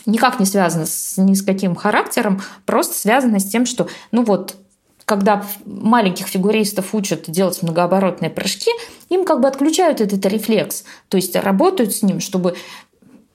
[0.05, 4.57] никак не связано с ни с каким характером, просто связано с тем, что, ну вот,
[5.05, 8.71] когда маленьких фигуристов учат делать многооборотные прыжки,
[9.11, 10.85] им как бы отключают этот рефлекс.
[11.09, 12.57] То есть работают с ним, чтобы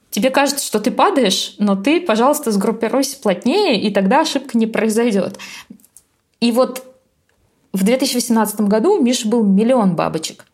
[0.09, 5.37] тебе кажется, что ты падаешь, но ты, пожалуйста, сгруппируйся плотнее, и тогда ошибка не произойдет.
[6.39, 6.83] И вот
[7.71, 10.45] в 2018 году у Миши был миллион бабочек.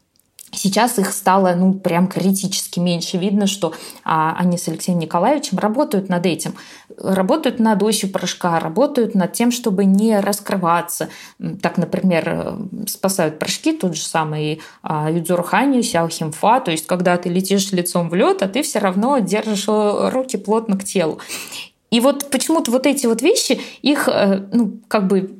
[0.55, 3.17] Сейчас их стало ну, прям критически меньше.
[3.17, 6.55] Видно, что а, они с Алексеем Николаевичем работают над этим.
[6.97, 11.09] Работают над осью прыжка, работают над тем, чтобы не раскрываться.
[11.61, 16.59] Так, например, э, спасают прыжки тот же самый а, Юдзуру Ханью, Сяо Химфа.
[16.61, 20.37] То есть, когда ты летишь лицом в лед, а ты все равно держишь э, руки
[20.37, 21.19] плотно к телу.
[21.91, 25.35] И вот почему-то вот эти вот вещи, их, э, ну, как бы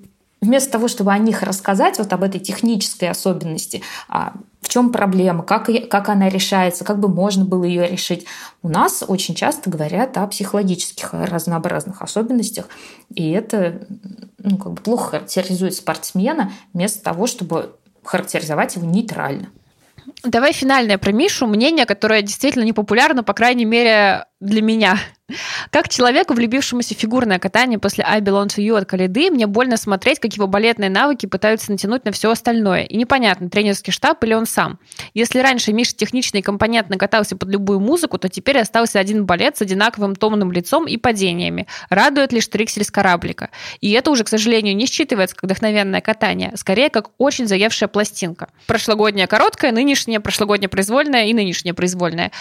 [0.46, 4.34] вместо того, чтобы о них рассказать, вот об этой технической особенности, а,
[4.66, 8.26] в чем проблема, как, как она решается, как бы можно было ее решить.
[8.64, 12.68] У нас очень часто говорят о психологических разнообразных особенностях,
[13.14, 13.86] и это
[14.40, 19.50] ну, как бы плохо характеризует спортсмена вместо того, чтобы характеризовать его нейтрально.
[20.24, 24.98] Давай финальное про Мишу, мнение, которое действительно непопулярно, по крайней мере, для меня.
[25.72, 29.76] Как человеку, влюбившемуся в фигурное катание после I Belong to You от Калиды, мне больно
[29.76, 32.84] смотреть, как его балетные навыки пытаются натянуть на все остальное.
[32.84, 34.80] И непонятно, тренерский штаб или он сам.
[35.14, 39.58] Если раньше Миша технично и компонентно катался под любую музыку, то теперь остался один балет
[39.58, 41.68] с одинаковым томным лицом и падениями.
[41.90, 43.50] Радует лишь триксель с кораблика.
[43.82, 48.50] И это уже, к сожалению, не считывается как вдохновенное катание, скорее как очень заевшая пластинка.
[48.68, 52.32] Прошлогодняя короткая, нынешняя, прошлогодняя произвольная и нынешняя произвольная.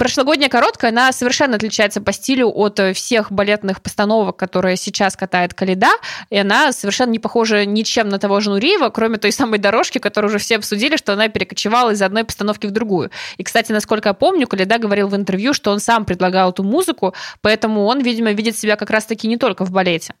[0.00, 5.52] Прошлогодняя короткая, она совершенно отличается по стилю от э, всех балетных постановок, которые сейчас катает
[5.52, 5.90] Калида,
[6.30, 10.30] и она совершенно не похожа ничем на того же Нуриева, кроме той самой дорожки, которую
[10.30, 13.10] уже все обсудили, что она перекочевала из одной постановки в другую.
[13.36, 17.14] И, кстати, насколько я помню, Калида говорил в интервью, что он сам предлагал эту музыку,
[17.42, 20.14] поэтому он, видимо, видит себя как раз-таки не только в балете.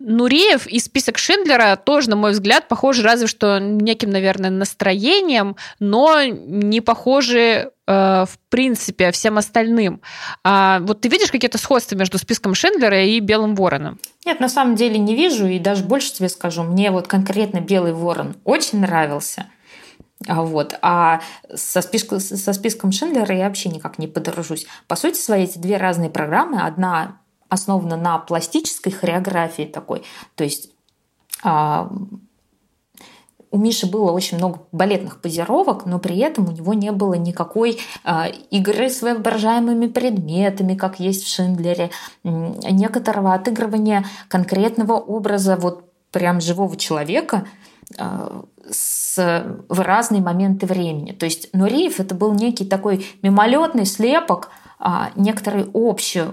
[0.00, 6.24] Нуриев и список Шиндлера тоже, на мой взгляд, похожи разве что неким, наверное, настроением, но
[6.24, 10.00] не похожи в принципе всем остальным.
[10.42, 13.98] А вот ты видишь какие-то сходства между списком Шиндлера и Белым Вороном?
[14.24, 17.92] Нет, на самом деле не вижу, и даже больше тебе скажу, мне вот конкретно Белый
[17.92, 19.46] Ворон очень нравился.
[20.26, 20.74] А вот.
[20.80, 21.20] А
[21.54, 24.66] со, списком, со списком Шиндлера я вообще никак не подружусь.
[24.86, 26.62] По сути своей, эти две разные программы.
[26.62, 27.18] Одна
[27.48, 30.02] основана на пластической хореографии такой.
[30.34, 30.70] То есть
[31.42, 31.90] а,
[33.54, 37.78] у Миши было очень много балетных позировок, но при этом у него не было никакой
[38.04, 41.90] э, игры с воображаемыми предметами, как есть в Шиндлере,
[42.24, 47.46] некоторого отыгрывания конкретного образа вот прям живого человека
[47.96, 51.12] э, с, в разные моменты времени.
[51.12, 54.50] То есть Нуриев это был некий такой мимолетный слепок,
[54.80, 56.24] э, некоторый общий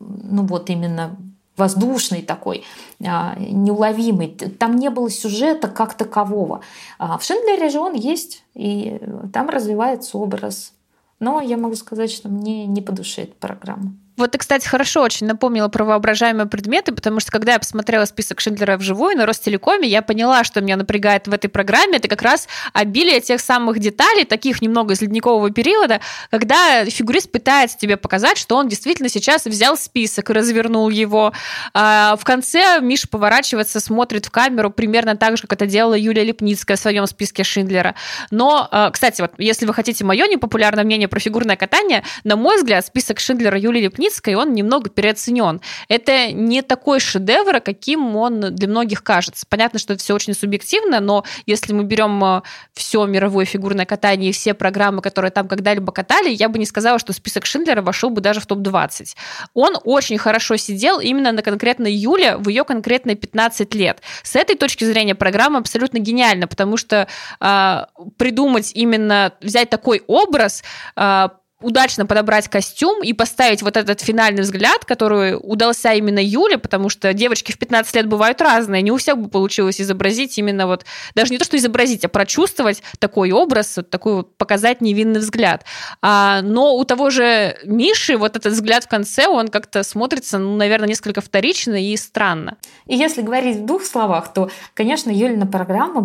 [0.00, 1.16] ну вот именно
[1.58, 2.64] воздушный такой,
[3.04, 4.28] а, неуловимый.
[4.28, 6.60] Там не было сюжета как такового.
[6.98, 9.00] А в Шиндлере же он есть, и
[9.32, 10.72] там развивается образ.
[11.20, 13.92] Но я могу сказать, что мне не по душе эта программа.
[14.18, 18.40] Вот ты, кстати, хорошо очень напомнила про воображаемые предметы, потому что когда я посмотрела список
[18.40, 21.98] Шиндлера вживую на Ростелекоме, я поняла, что меня напрягает в этой программе.
[21.98, 26.00] Это как раз обилие тех самых деталей, таких немного из ледникового периода,
[26.32, 31.32] когда фигурист пытается тебе показать, что он действительно сейчас взял список и развернул его.
[31.72, 36.24] А в конце Миша поворачивается, смотрит в камеру примерно так же, как это делала Юлия
[36.24, 37.94] Лепницкая в своем списке Шиндлера.
[38.32, 42.56] Но, а, кстати, вот если вы хотите мое непопулярное мнение про фигурное катание, на мой
[42.56, 45.60] взгляд, список Шиндлера Юлии Лепницкой Кропивницкой, он немного переоценен.
[45.88, 49.46] Это не такой шедевр, каким он для многих кажется.
[49.48, 52.42] Понятно, что это все очень субъективно, но если мы берем э,
[52.72, 56.98] все мировое фигурное катание и все программы, которые там когда-либо катали, я бы не сказала,
[56.98, 59.14] что список Шиндлера вошел бы даже в топ-20.
[59.54, 64.00] Он очень хорошо сидел именно на конкретной Юле в ее конкретные 15 лет.
[64.22, 67.08] С этой точки зрения программа абсолютно гениальна, потому что
[67.40, 67.84] э,
[68.16, 70.62] придумать именно, взять такой образ,
[70.96, 71.28] э,
[71.60, 77.12] удачно подобрать костюм и поставить вот этот финальный взгляд, который удался именно Юле, потому что
[77.12, 80.84] девочки в 15 лет бывают разные, не у всех бы получилось изобразить именно вот,
[81.16, 85.64] даже не то, что изобразить, а прочувствовать такой образ, вот такой вот показать невинный взгляд.
[86.00, 90.54] А, но у того же Миши вот этот взгляд в конце, он как-то смотрится, ну,
[90.56, 92.56] наверное, несколько вторично и странно.
[92.86, 96.02] И если говорить в двух словах, то, конечно, Юлина программа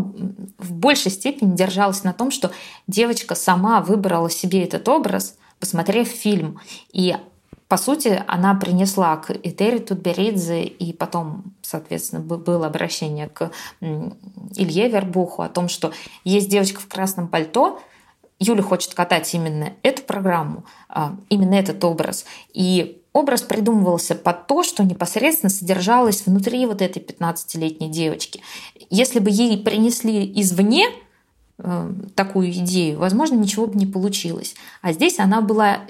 [0.58, 2.52] в большей степени держалась на том, что
[2.88, 6.60] девочка сама выбрала себе этот образ– посмотрев фильм.
[6.92, 7.16] И
[7.70, 13.50] по сути, она принесла к Этери Тутберидзе, и потом, соответственно, было обращение к
[13.80, 15.94] Илье Вербуху о том, что
[16.26, 17.80] есть девочка в красном пальто,
[18.40, 22.26] Юля хочет катать именно эту программу, а, именно этот образ.
[22.54, 28.42] И образ придумывался под то, что непосредственно содержалось внутри вот этой 15-летней девочки.
[28.90, 30.90] Если бы ей принесли извне,
[32.16, 34.56] такую идею, возможно, ничего бы не получилось.
[34.82, 35.82] А здесь она была,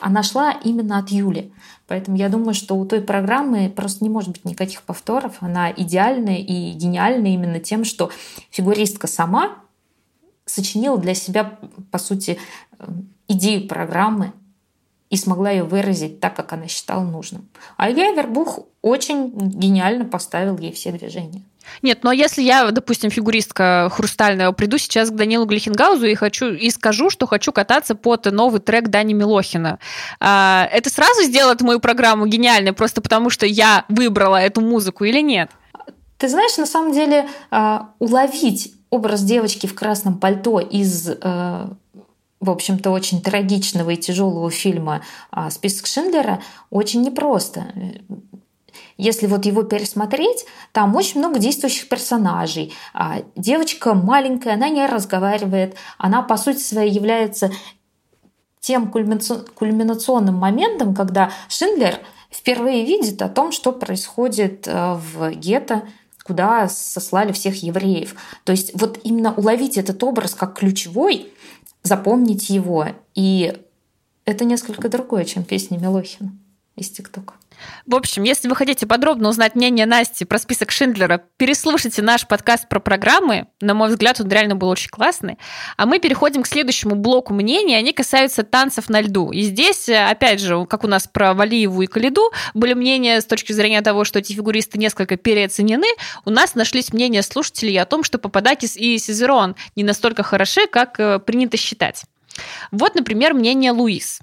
[0.00, 1.52] она шла именно от Юли.
[1.86, 5.36] Поэтому я думаю, что у той программы просто не может быть никаких повторов.
[5.40, 8.10] Она идеальная и гениальная именно тем, что
[8.50, 9.58] фигуристка сама
[10.46, 11.58] сочинила для себя,
[11.90, 12.38] по сути,
[12.78, 12.86] э,
[13.28, 14.32] идею программы
[15.10, 17.48] и смогла ее выразить так, как она считала нужным.
[17.76, 21.42] А Илья Вербух очень гениально поставил ей все движения.
[21.82, 26.70] Нет, но если я, допустим, фигуристка хрустальная, приду сейчас к Данилу Глихенгаузу и хочу и
[26.70, 29.78] скажу, что хочу кататься под новый трек Дани Милохина,
[30.20, 35.20] а, это сразу сделает мою программу гениальной, просто потому что я выбрала эту музыку или
[35.20, 35.50] нет?
[36.18, 41.70] Ты знаешь, на самом деле а, уловить образ девочки в красном пальто из а,
[42.40, 45.00] в общем-то, очень трагичного и тяжелого фильма
[45.48, 47.72] «Список Шиндлера» очень непросто.
[48.96, 52.72] Если вот его пересмотреть, там очень много действующих персонажей.
[52.92, 57.50] А, девочка маленькая, она не разговаривает, она по сути своей является
[58.60, 61.98] тем кульминационным моментом, когда Шиндлер
[62.30, 65.82] впервые видит о том, что происходит э, в гетто,
[66.24, 68.14] куда сослали всех евреев.
[68.44, 71.30] То есть вот именно уловить этот образ как ключевой,
[71.82, 72.86] запомнить его.
[73.14, 73.54] И
[74.24, 76.32] это несколько другое, чем песня Милохина
[76.76, 77.34] из ТикТока.
[77.86, 82.68] В общем, если вы хотите подробно узнать мнение Насти про список Шиндлера, переслушайте наш подкаст
[82.68, 83.46] про программы.
[83.60, 85.38] На мой взгляд, он реально был очень классный.
[85.76, 87.74] А мы переходим к следующему блоку мнений.
[87.74, 89.30] Они касаются танцев на льду.
[89.32, 93.52] И здесь, опять же, как у нас про Валиеву и Калиду, были мнения с точки
[93.52, 95.88] зрения того, что эти фигуристы несколько переоценены.
[96.24, 100.98] У нас нашлись мнения слушателей о том, что Пападакис и Сизерон не настолько хороши, как
[100.98, 102.04] э, принято считать.
[102.70, 104.20] Вот, например, мнение Луис.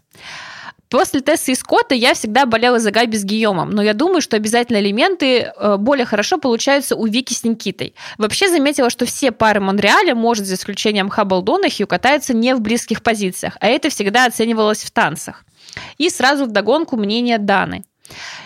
[0.91, 4.35] После Тессы и Скотта я всегда болела за Габи с Гийомом, но я думаю, что
[4.35, 7.95] обязательно элементы э, более хорошо получаются у Вики с Никитой.
[8.17, 13.03] Вообще заметила, что все пары Монреаля, может, за исключением Хаббелл Донохью, катаются не в близких
[13.03, 15.45] позициях, а это всегда оценивалось в танцах.
[15.97, 17.85] И сразу вдогонку мнение Даны.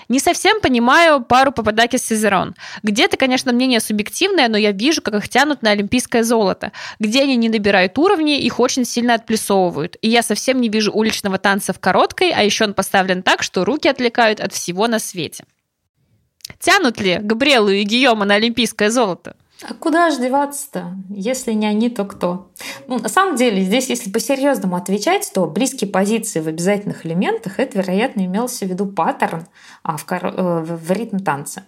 [0.10, 2.56] Не совсем понимаю пару Пападакис Сизерон.
[2.84, 6.72] Где-то, конечно, мнение субъективное, но я вижу, как их тянут на олимпийское золото.
[7.00, 9.98] Где они не набирают уровни, их очень сильно отплюсовывают.
[10.02, 13.66] И я совсем не вижу уличного танца в короткой, а еще он поставлен так, что
[13.66, 15.46] руки отвлекают от всего на свете.
[16.60, 19.36] Тянут ли Габриэлу и Гийома на олимпийское золото?
[19.68, 20.96] А куда же деваться-то?
[21.10, 22.52] Если не они, то кто?
[22.88, 27.80] Ну, на самом деле, здесь, если по-серьезному отвечать, то близкие позиции в обязательных элементах это,
[27.80, 29.48] вероятно, имелся в виду паттерн
[29.82, 30.26] а, в, кор...
[30.26, 31.64] Э, в ритм танца.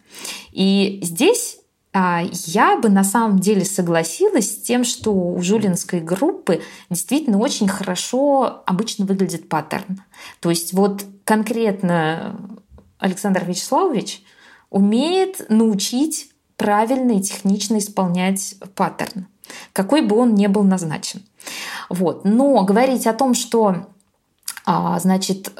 [0.52, 1.58] И здесь
[1.91, 7.68] а, я бы на самом деле согласилась с тем, что у жулинской группы действительно очень
[7.68, 10.04] хорошо обычно выглядит паттерн.
[10.39, 12.39] То есть вот конкретно
[13.00, 14.22] Александр Вячеславович
[14.70, 19.28] умеет научить правильно и технично исполнять паттерн,
[19.74, 21.24] какой бы он ни был назначен.
[21.89, 22.26] Вот.
[22.26, 23.88] Но говорить о том, что
[24.66, 25.51] а, значит,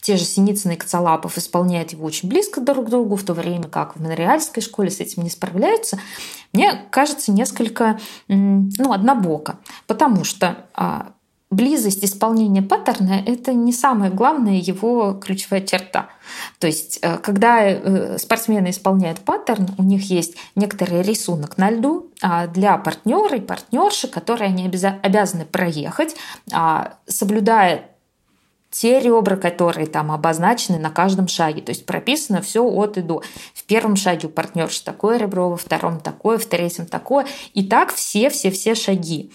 [0.00, 3.68] те же Синицын и Коцалапов исполняют его очень близко друг к другу, в то время
[3.68, 6.00] как в Монреальской школе с этим не справляются,
[6.52, 9.58] мне кажется несколько ну, однобоко.
[9.86, 11.12] Потому что а,
[11.50, 16.10] близость исполнения паттерна— это не самая главная его ключевая черта.
[16.58, 22.10] То есть, э, когда э, спортсмены исполняют паттерн, у них есть некоторый рисунок на льду
[22.20, 24.66] а для партнера и партнерши, которые они
[25.02, 26.16] обязаны проехать,
[26.52, 27.90] а, соблюдая
[28.70, 31.62] те ребра, которые там обозначены на каждом шаге.
[31.62, 33.22] То есть прописано все от и до.
[33.54, 37.26] В первом шаге у партнерши такое ребро, во втором такое, в третьем такое.
[37.54, 39.32] И так все-все-все шаги.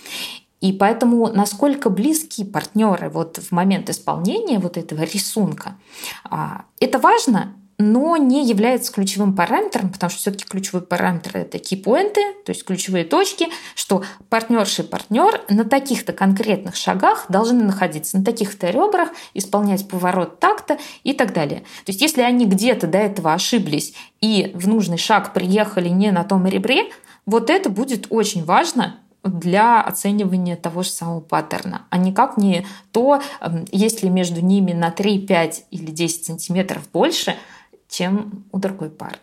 [0.63, 5.75] И поэтому насколько близки партнеры вот в момент исполнения вот этого рисунка,
[6.23, 12.21] а, это важно, но не является ключевым параметром, потому что все-таки ключевой параметр это кейпоинты,
[12.45, 18.23] то есть ключевые точки, что партнерши и партнер на таких-то конкретных шагах должны находиться, на
[18.23, 21.59] таких-то ребрах, исполнять поворот так-то и так далее.
[21.83, 26.23] То есть если они где-то до этого ошиблись и в нужный шаг приехали не на
[26.23, 26.85] том ребре,
[27.25, 33.21] вот это будет очень важно для оценивания того же самого паттерна, а никак не то,
[33.41, 37.35] эм, есть ли между ними на 3, 5 или 10 сантиметров больше,
[37.87, 39.17] чем у другой пары.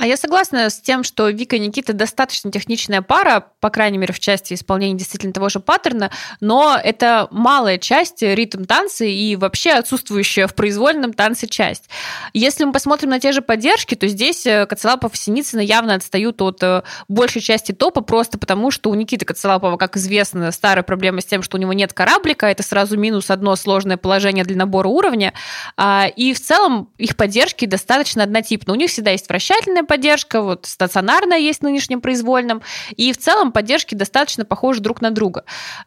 [0.00, 4.14] А я согласна с тем, что Вика и Никита достаточно техничная пара, по крайней мере,
[4.14, 9.72] в части исполнения действительно того же паттерна, но это малая часть ритм танца и вообще
[9.72, 11.90] отсутствующая в произвольном танце часть.
[12.32, 16.40] Если мы посмотрим на те же поддержки, то здесь э, Коцелапов и Синицына явно отстают
[16.40, 21.20] от э, большей части топа, просто потому что у Никиты Коцелапова, как известно, старая проблема
[21.20, 24.88] с тем, что у него нет кораблика, это сразу минус одно сложное положение для набора
[24.88, 25.34] уровня,
[25.76, 28.72] а, и в целом их поддержки достаточно однотипны.
[28.72, 32.62] У них всегда есть вращательная поддержка, вот стационарная есть в нынешнем произвольном,
[32.96, 35.44] и в целом поддержки достаточно похожи друг на друга.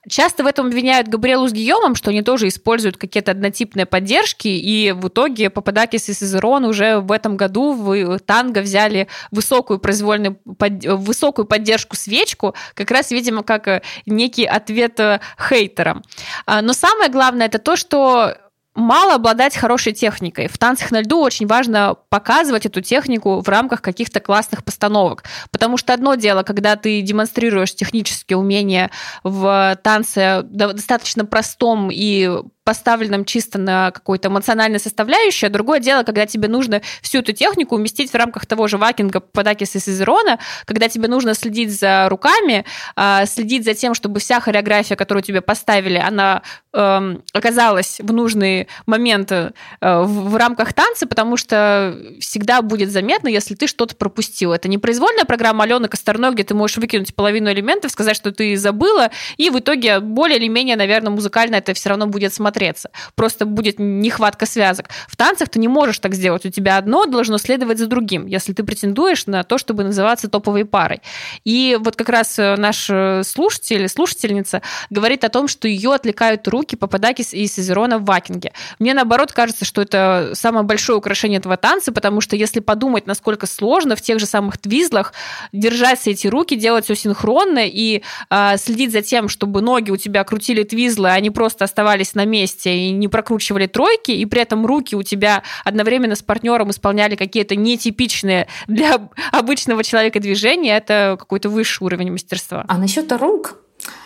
[0.09, 4.91] Часто в этом обвиняют Габриэлу с Гийомом, что они тоже используют какие-то однотипные поддержки, и
[4.91, 10.83] в итоге Пападакис и Сезерон уже в этом году в танго взяли высокую произвольную, под,
[10.83, 14.99] высокую поддержку свечку, как раз, видимо, как некий ответ
[15.39, 16.03] хейтерам.
[16.45, 18.35] А, но самое главное это то, что
[18.75, 20.47] мало обладать хорошей техникой.
[20.47, 25.23] В танцах на льду очень важно показывать эту технику в рамках каких-то классных постановок.
[25.51, 28.89] Потому что одно дело, когда ты демонстрируешь технические умения
[29.23, 32.29] в танце достаточно простом и
[32.63, 37.75] поставленном чисто на какой-то эмоциональной составляющей, а другое дело, когда тебе нужно всю эту технику
[37.75, 42.65] уместить в рамках того же вакинга Падакиса и Сезерона, когда тебе нужно следить за руками,
[42.95, 46.41] а, следить за тем, чтобы вся хореография, которую тебе поставили, она
[46.73, 49.51] эм, оказалась в нужный момент э,
[49.81, 54.53] в рамках танца, потому что всегда будет заметно, если ты что-то пропустил.
[54.53, 58.55] Это не произвольная программа Алены Косторной, где ты можешь выкинуть половину элементов, сказать, что ты
[58.57, 62.89] забыла, и в итоге более или менее, наверное, музыкально это все равно будет смотреться смотреться.
[63.15, 64.89] Просто будет нехватка связок.
[65.07, 66.45] В танцах ты не можешь так сделать.
[66.45, 70.65] У тебя одно должно следовать за другим, если ты претендуешь на то, чтобы называться топовой
[70.65, 71.01] парой.
[71.45, 76.47] И вот как раз э, наш э, слушатель, слушательница говорит о том, что ее отвлекают
[76.47, 78.51] руки Пападакис и Сезерона в вакинге.
[78.79, 83.47] Мне, наоборот, кажется, что это самое большое украшение этого танца, потому что если подумать, насколько
[83.47, 85.13] сложно в тех же самых твизлах
[85.51, 89.97] держать все эти руки, делать все синхронно и э, следить за тем, чтобы ноги у
[89.97, 94.25] тебя крутили твизлы, а они просто оставались на месте, месте и не прокручивали тройки, и
[94.25, 100.77] при этом руки у тебя одновременно с партнером исполняли какие-то нетипичные для обычного человека движения,
[100.77, 102.65] это какой-то высший уровень мастерства.
[102.67, 103.57] А насчет рук,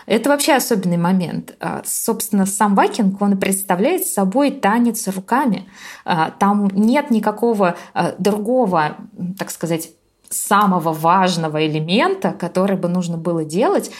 [0.05, 1.55] это вообще особенный момент.
[1.59, 5.69] А, собственно, сам вакинг, он представляет собой танец руками.
[6.05, 8.97] А, там нет никакого а, другого,
[9.37, 9.89] так сказать,
[10.29, 13.91] самого важного элемента, который бы нужно было делать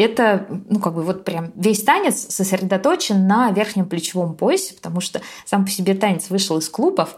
[0.00, 5.20] это, ну, как бы вот прям весь танец сосредоточен на верхнем плечевом поясе, потому что
[5.44, 7.16] сам по себе танец вышел из клубов,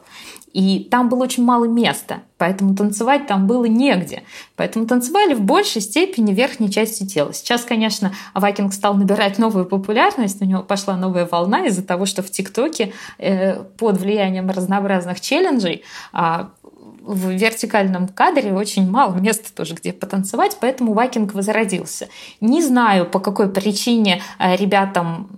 [0.52, 4.22] и там было очень мало места, поэтому танцевать там было негде.
[4.56, 7.32] Поэтому танцевали в большей степени верхней частью тела.
[7.32, 12.22] Сейчас, конечно, Вайкинг стал набирать новую популярность, у него пошла новая волна из-за того, что
[12.22, 16.50] в ТикТоке э, под влиянием разнообразных челленджей а,
[17.04, 22.08] в вертикальном кадре очень мало места тоже, где потанцевать, поэтому вакинг возродился.
[22.40, 25.28] Не знаю, по какой причине э, ребятам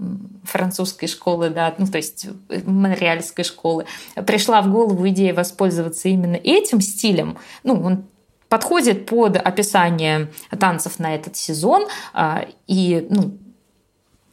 [0.45, 3.87] французской школы, да, ну то есть э, монреальской школы,
[4.27, 7.39] пришла в голову идея воспользоваться именно этим стилем.
[7.63, 8.05] Ну, он
[8.49, 13.37] подходит под описание танцев на этот сезон, а, и ну,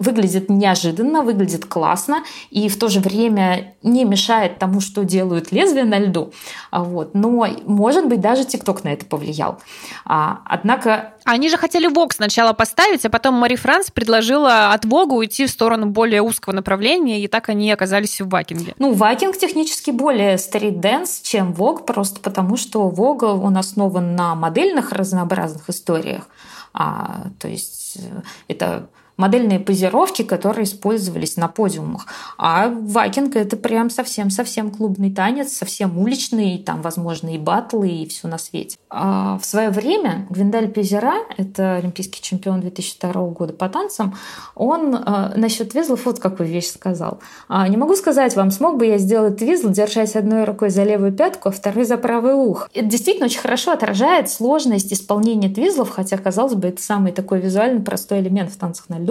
[0.02, 5.86] выглядит неожиданно, выглядит классно и в то же время не мешает тому, что делают лезвия
[5.86, 6.34] на льду.
[6.72, 7.14] А вот.
[7.14, 9.60] Но, может быть, даже ТикТок на это повлиял.
[10.06, 11.14] А, однако...
[11.24, 15.52] Они же хотели Вог сначала поставить, а потом Мари Франс предложила от Вога уйти в
[15.52, 18.74] сторону более узкого направления, и так они оказались в Вакинге.
[18.80, 24.34] Ну, Вакинг технически более street dance, чем Вог, просто потому что Вог, он основан на
[24.34, 26.28] модельных разнообразных историях.
[26.74, 28.88] А, то есть э, это
[29.22, 32.08] модельные позировки, которые использовались на подиумах.
[32.38, 38.28] А вакинг– это прям совсем-совсем клубный танец, совсем уличный, там, возможно, и батлы, и все
[38.28, 38.78] на свете.
[38.90, 44.16] А в свое время Гвендаль Пейзера, это олимпийский чемпион 2002 года по танцам,
[44.56, 47.20] он э, насчет твизлов вот какую вещь сказал.
[47.48, 51.14] А, не могу сказать вам, смог бы я сделать визл, держась одной рукой за левую
[51.14, 52.70] пятку, а второй за правый ух.
[52.74, 57.82] Это действительно очень хорошо отражает сложность исполнения твизлов, хотя, казалось бы, это самый такой визуально
[57.82, 59.11] простой элемент в танцах на льду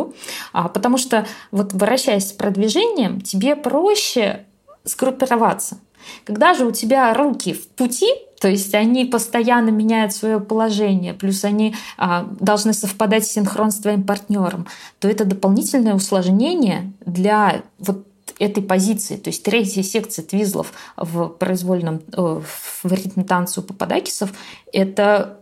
[0.53, 4.47] а, потому что вот вращаясь с продвижением, тебе проще
[4.85, 5.79] сгруппироваться.
[6.25, 8.09] Когда же у тебя руки в пути,
[8.41, 14.05] то есть они постоянно меняют свое положение, плюс они а, должны совпадать синхрон с твоим
[14.05, 14.67] партнером,
[14.99, 18.07] то это дополнительное усложнение для вот
[18.39, 24.33] этой позиции, то есть третья секция твизлов в произвольном э, в ритм танца у пападакисов,
[24.73, 25.41] это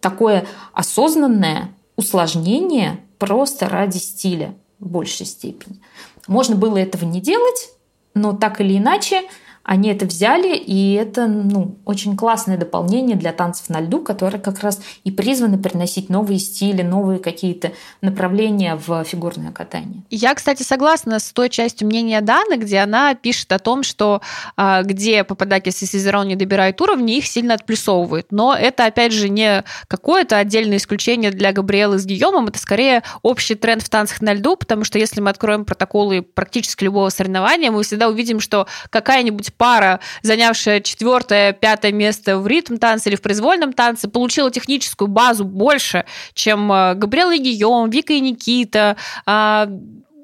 [0.00, 5.80] такое осознанное усложнение просто ради стиля в большей степени.
[6.26, 7.70] Можно было этого не делать,
[8.14, 9.22] но так или иначе
[9.64, 14.60] они это взяли, и это ну, очень классное дополнение для танцев на льду, которые как
[14.60, 20.02] раз и призваны приносить новые стили, новые какие-то направления в фигурное катание.
[20.10, 24.20] Я, кстати, согласна с той частью мнения Даны, где она пишет о том, что
[24.56, 28.26] а, где Пападакис и Сизерон не добирают уровни, их сильно отплюсовывают.
[28.30, 33.54] Но это, опять же, не какое-то отдельное исключение для Габриэлы с Гийомом, это скорее общий
[33.54, 37.82] тренд в танцах на льду, потому что если мы откроем протоколы практически любого соревнования, мы
[37.82, 43.72] всегда увидим, что какая-нибудь пара, занявшая четвертое, пятое место в ритм танце или в произвольном
[43.72, 48.96] танце, получила техническую базу больше, чем э, Габриэла и Гийом, Вика и Никита,
[49.26, 49.68] а,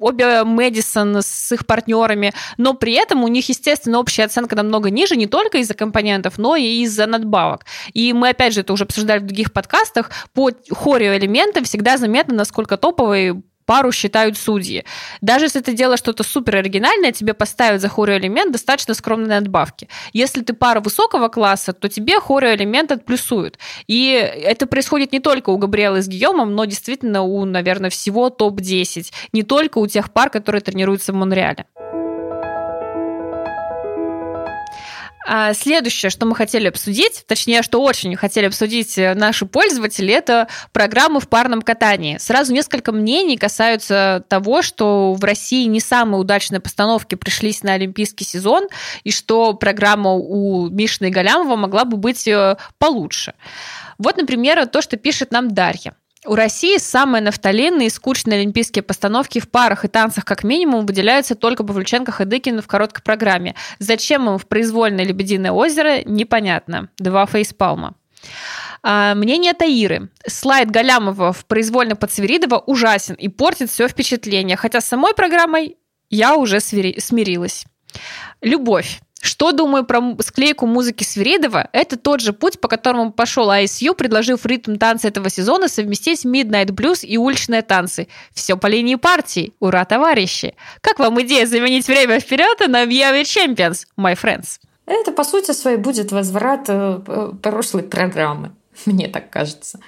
[0.00, 5.16] обе Мэдисон с их партнерами, но при этом у них, естественно, общая оценка намного ниже,
[5.16, 7.64] не только из-за компонентов, но и из-за надбавок.
[7.92, 12.76] И мы, опять же, это уже обсуждали в других подкастах, по хореоэлементам всегда заметно, насколько
[12.76, 14.84] топовый пару считают судьи.
[15.20, 19.88] Даже если ты делаешь что-то супер оригинальное, тебе поставят за хореоэлемент достаточно скромные надбавки.
[20.14, 23.58] Если ты пара высокого класса, то тебе хореоэлемент отплюсуют.
[23.86, 29.12] И это происходит не только у Габриэлы с Гийомом, но действительно у, наверное, всего топ-10.
[29.34, 31.66] Не только у тех пар, которые тренируются в Монреале.
[35.54, 41.20] Следующее, что мы хотели обсудить, точнее, что очень хотели обсудить э, наши пользователи, это программы
[41.20, 42.18] в парном катании.
[42.18, 48.24] Сразу несколько мнений касаются того, что в России не самые удачные постановки пришлись на олимпийский
[48.24, 48.68] сезон,
[49.04, 53.34] и что программа у Мишны и Галямова могла бы быть э, получше.
[53.98, 55.94] Вот, например, то, что пишет нам Дарья.
[56.28, 61.34] У России самые нафталинные и скучные олимпийские постановки в парах и танцах как минимум выделяются
[61.34, 63.54] только Павлюченко Хадыкина в короткой программе.
[63.78, 66.90] Зачем им в произвольное «Лебединое озеро»– непонятно.
[66.98, 67.94] Два фейспалма.
[68.82, 70.10] А, мнение Таиры.
[70.26, 75.78] Слайд Галямова в произвольно под Свиридова ужасен и портит все впечатление, хотя с самой программой
[76.10, 77.64] я уже смирилась.
[78.42, 79.00] Любовь.
[79.20, 81.68] Что думаю про склейку музыки Свиридова?
[81.72, 86.70] Это тот же путь, по которому пошел ISU, предложив ритм танца этого сезона совместить Midnight
[86.70, 88.06] Blues и уличные танцы.
[88.32, 89.52] Все по линии партии.
[89.58, 90.54] Ура, товарищи!
[90.80, 94.60] Как вам идея заменить время вперед на We Champions, my friends?
[94.86, 98.52] Это, по сути своей, будет возврат э, прошлой программы.
[98.86, 99.80] Мне так кажется.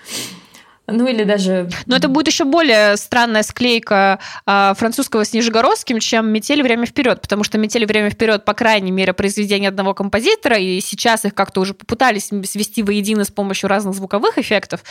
[0.90, 1.68] Ну или даже...
[1.86, 6.62] Но это будет еще более странная склейка а, французского с нижегородским, чем «Метель.
[6.62, 7.86] Время вперед», потому что «Метель.
[7.86, 12.82] Время вперед», по крайней мере, произведение одного композитора, и сейчас их как-то уже попытались свести
[12.82, 14.82] воедино с помощью разных звуковых эффектов,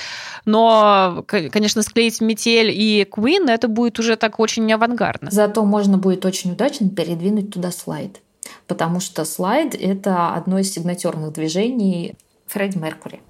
[0.46, 5.30] но, конечно, склеить «Метель» и «Queen» это будет уже так очень авангардно.
[5.32, 8.20] Зато можно будет очень удачно передвинуть туда слайд,
[8.68, 12.16] потому что слайд— это одно из сигнатурных движений
[12.48, 13.22] Фредди Меркури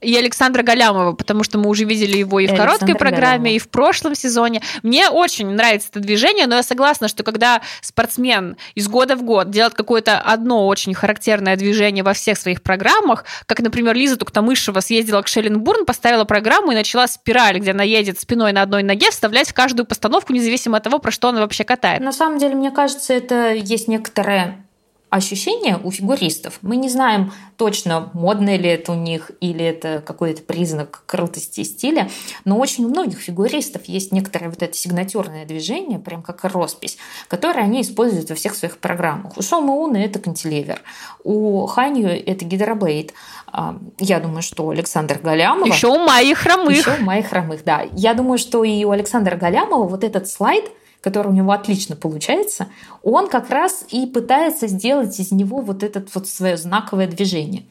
[0.00, 3.38] и Александра Галямова, потому что мы уже видели его и, и в короткой Александра программе,
[3.38, 3.56] Галямова.
[3.56, 4.62] и в прошлом сезоне.
[4.82, 9.50] Мне очень нравится это движение, но я согласна, что когда спортсмен из года в год
[9.50, 15.22] делает какое-то одно очень характерное движение во всех своих программах, как, например, Лиза Туктамышева съездила
[15.22, 19.50] к Шелленбурн, поставила программу и начала спираль, где она едет спиной на одной ноге, вставлять
[19.50, 22.00] в каждую постановку, независимо от того, про что она вообще катает.
[22.00, 24.64] На самом деле, мне кажется, это есть некоторая
[25.10, 26.58] ощущение у фигуристов.
[26.62, 32.08] Мы не знаем точно, модно ли это у них или это какой-то признак крутости стиля,
[32.44, 36.96] но очень у многих фигуристов есть некоторое вот это сигнатюрное движение, прям как роспись,
[37.28, 39.36] которое они используют во всех своих программах.
[39.36, 40.80] У Шома Уна это кантилевер,
[41.24, 43.12] у Ханью это гидроблейд.
[43.52, 45.66] А, я думаю, что у Александра Галямова...
[45.66, 46.76] Еще у Майи Хромых.
[46.76, 47.84] Еще у Майи Хромых, да.
[47.92, 50.66] Я думаю, что и у Александра Галямова вот этот слайд–
[51.00, 52.68] который у него отлично получается,
[53.02, 57.64] он как раз и пытается сделать из него вот это вот свое знаковое движение.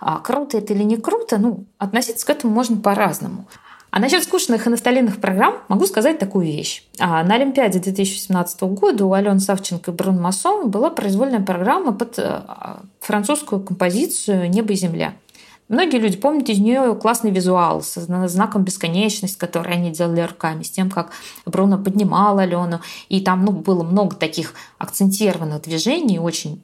[0.00, 3.46] А круто это или не круто, ну, относиться к этому можно по-разному.
[3.90, 6.84] А насчет скучных и нафталинных программ могу сказать такую вещь.
[6.98, 12.18] А на Олимпиаде 2017 года у Алены Савченко и Брун Массон была произвольная программа под
[12.18, 12.42] э,
[13.00, 15.14] французскую композицию «Небо и земля».
[15.68, 20.70] Многие люди помнят из нее классный визуал с знаком бесконечность, который они делали руками, с
[20.70, 21.10] тем, как
[21.44, 22.80] Бруно поднимал Алену.
[23.08, 26.62] И там ну, было много таких акцентированных движений, очень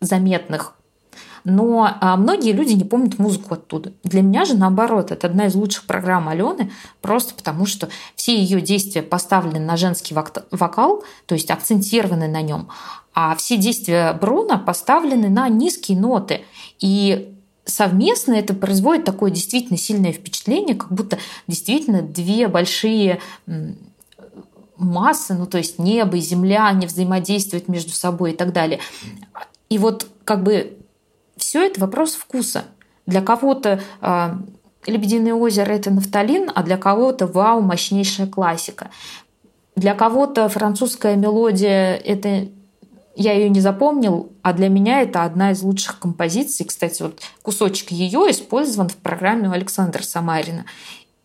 [0.00, 0.74] заметных.
[1.44, 3.92] Но а, многие люди не помнят музыку оттуда.
[4.02, 8.60] Для меня же, наоборот, это одна из лучших программ Алены, просто потому что все ее
[8.60, 10.14] действия поставлены на женский
[10.50, 12.68] вокал, то есть акцентированы на нем,
[13.14, 16.44] а все действия Бруно поставлены на низкие ноты.
[16.80, 17.35] И
[17.66, 23.20] совместно это производит такое действительно сильное впечатление, как будто действительно две большие
[24.76, 28.80] массы, ну то есть небо и земля, они взаимодействуют между собой и так далее.
[29.68, 30.78] И вот как бы
[31.36, 32.64] все это вопрос вкуса.
[33.06, 34.30] Для кого-то э,
[34.86, 38.90] «Лебединое озеро»— это нафталин, а для кого-то «Вау, мощнейшая классика».
[39.74, 42.48] Для кого-то французская мелодия— это
[43.16, 46.66] я ее не запомнил, а для меня это одна из лучших композиций.
[46.66, 50.66] Кстати, вот кусочек ее использован в программе у Александра Самарина.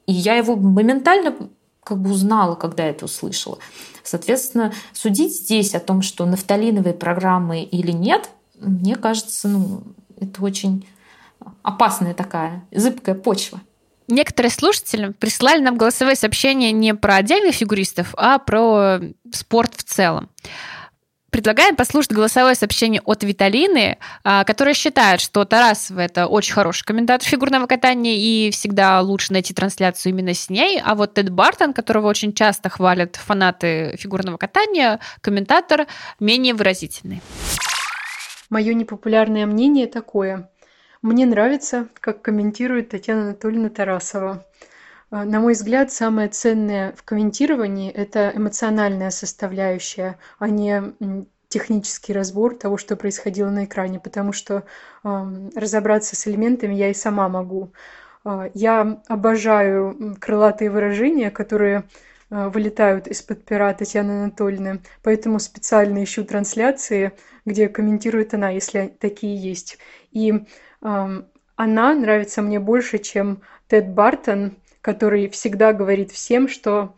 [0.07, 1.35] И я его моментально
[1.83, 3.57] как бы узнала, когда это услышала.
[4.03, 8.29] Соответственно, судить здесь о том, что нафталиновые программы или нет,
[8.59, 9.83] мне кажется, ну,
[10.17, 10.87] это очень
[11.63, 13.59] опасная такая зыбкая почва.
[14.07, 18.99] Некоторые слушатели прислали нам голосовые сообщения не про отдельных фигуристов, а про
[19.31, 20.29] спорт в целом.
[21.31, 27.25] Предлагаем послушать голосовое сообщение от Виталины, а, которая считает, что Тарасова это очень хороший комментатор
[27.25, 30.81] фигурного катания, и всегда лучше найти трансляцию именно с ней.
[30.83, 35.87] А вот Тед Бартон, которого очень часто хвалят фанаты фигурного катания, комментатор
[36.19, 37.21] менее выразительный.
[38.49, 40.49] Мое непопулярное мнение такое.
[41.01, 44.45] Мне нравится, как комментирует Татьяна Анатольевна Тарасова.
[45.11, 50.95] А, на мой взгляд, самое ценное в комментировании– это эмоциональная составляющая, а не
[51.49, 54.63] технический разбор того, что происходило на экране, потому что
[55.03, 57.73] э, разобраться с элементами я и сама могу.
[58.23, 61.83] Э, я обожаю крылатые выражения, которые
[62.29, 67.11] э, вылетают из-под пера Татьяны Анатольевны, поэтому специально ищу трансляции,
[67.45, 69.77] где комментирует она, если такие есть.
[70.11, 71.21] И э,
[71.57, 76.95] она нравится мне больше, чем Тед Бартон, который всегда говорит всем, что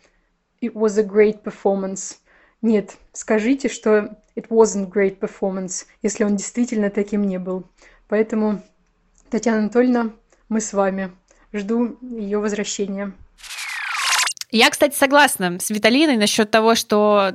[0.61, 2.17] it was a great performance.
[2.61, 7.65] Нет, скажите, что it wasn't great performance, если он действительно таким не был.
[8.07, 8.61] Поэтому,
[9.29, 10.13] Татьяна Анатольевна,
[10.49, 11.11] мы с вами.
[11.51, 13.13] Жду ее возвращения.
[14.49, 17.33] Я, кстати, согласна с Виталиной насчет того, что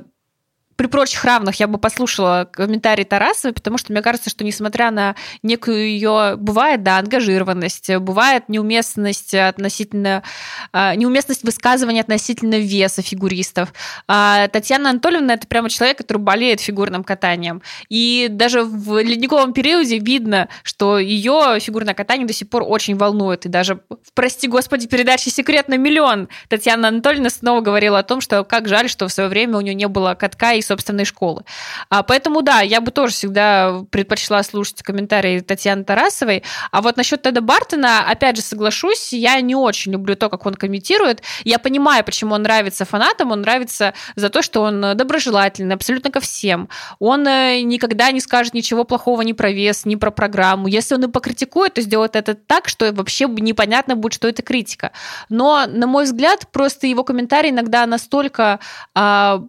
[0.79, 5.17] при прочих равных я бы послушала комментарий Тарасовой, потому что мне кажется, что несмотря на
[5.43, 10.23] некую ее, бывает, да, ангажированность, бывает неуместность относительно,
[10.71, 13.73] а, неуместность высказывания относительно веса фигуристов.
[14.07, 17.61] А Татьяна Анатольевна это прямо человек, который болеет фигурным катанием.
[17.89, 23.45] И даже в ледниковом периоде видно, что ее фигурное катание до сих пор очень волнует.
[23.45, 23.81] И даже,
[24.13, 28.87] прости господи, передаче «Секрет на миллион» Татьяна Анатольевна снова говорила о том, что как жаль,
[28.87, 31.43] что в свое время у нее не было катка и собственной школы.
[31.89, 36.43] А, поэтому, да, я бы тоже всегда предпочла слушать комментарии Татьяны Тарасовой.
[36.71, 40.53] А вот насчет Теда Бартона, опять же, соглашусь, я не очень люблю то, как он
[40.53, 41.23] комментирует.
[41.43, 43.31] Я понимаю, почему он нравится фанатам.
[43.31, 46.69] Он нравится за то, что он доброжелательный абсолютно ко всем.
[46.99, 50.67] Он э, никогда не скажет ничего плохого ни про вес, ни про программу.
[50.67, 54.91] Если он и покритикует, то сделает это так, что вообще непонятно будет, что это критика.
[55.29, 58.59] Но, на мой взгляд, просто его комментарии иногда настолько
[58.93, 59.43] а,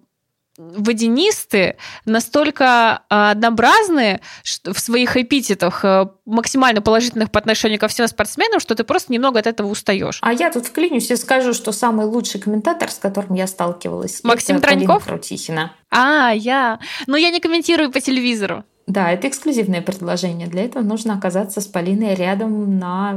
[0.60, 4.20] водянисты, настолько а, однообразные
[4.64, 9.38] в своих эпитетах, э, максимально положительных по отношению ко всем спортсменам, что ты просто немного
[9.38, 10.18] от этого устаешь.
[10.22, 14.56] А я тут вклинюсь и скажу, что самый лучший комментатор, с которым я сталкивалась, Максим
[14.56, 15.04] это Троньков?
[15.04, 15.72] Крутихина.
[15.90, 16.78] А, я.
[17.06, 18.64] Но я не комментирую по телевизору.
[18.86, 20.48] Да, это эксклюзивное предложение.
[20.48, 23.16] Для этого нужно оказаться с Полиной рядом на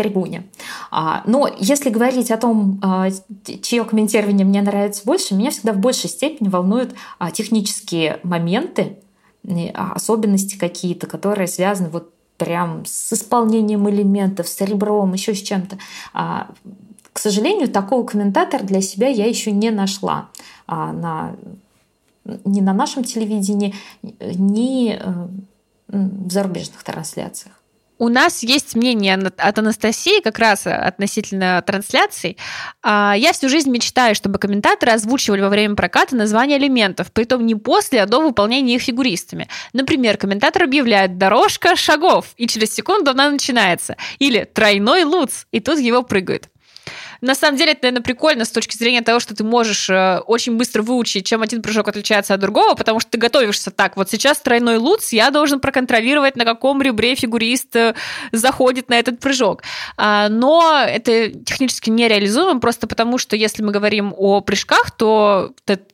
[0.00, 0.44] трибуне.
[0.90, 3.08] А, но если говорить о том, а,
[3.62, 8.98] чье комментирование мне нравится больше, меня всегда в большей степени волнуют а, технические моменты,
[9.74, 15.78] особенности какие-то, которые связаны вот прям с исполнением элементов, с ребром, еще с чем-то.
[16.12, 20.28] К сожалению, такого комментатора для себя я еще не нашла
[20.66, 21.36] на,
[22.44, 23.74] ни на нашем телевидении,
[24.20, 25.26] ни э,
[25.88, 27.59] в зарубежных трансляциях.
[28.00, 32.38] У нас есть мнение от Анастасии как раз относительно трансляций.
[32.82, 37.54] А, я всю жизнь мечтаю, чтобы комментаторы озвучивали во время проката названия элементов, притом не
[37.54, 39.48] после, а до выполнения их фигуристами.
[39.74, 43.98] Например, комментатор объявляет «дорожка шагов», и через секунду она начинается.
[44.18, 46.48] Или «тройной луц», и тут его прыгают.
[47.20, 50.56] На самом деле, это, наверное, прикольно с точки зрения того, что ты можешь э, очень
[50.56, 53.96] быстро выучить, чем один прыжок отличается от другого, потому что ты готовишься так.
[53.96, 57.94] Вот сейчас тройной луц, я должен проконтролировать, на каком ребре фигурист э,
[58.32, 59.62] заходит на этот прыжок.
[59.96, 65.52] А, но это технически нереализуемо, просто потому что если мы говорим о прыжках, то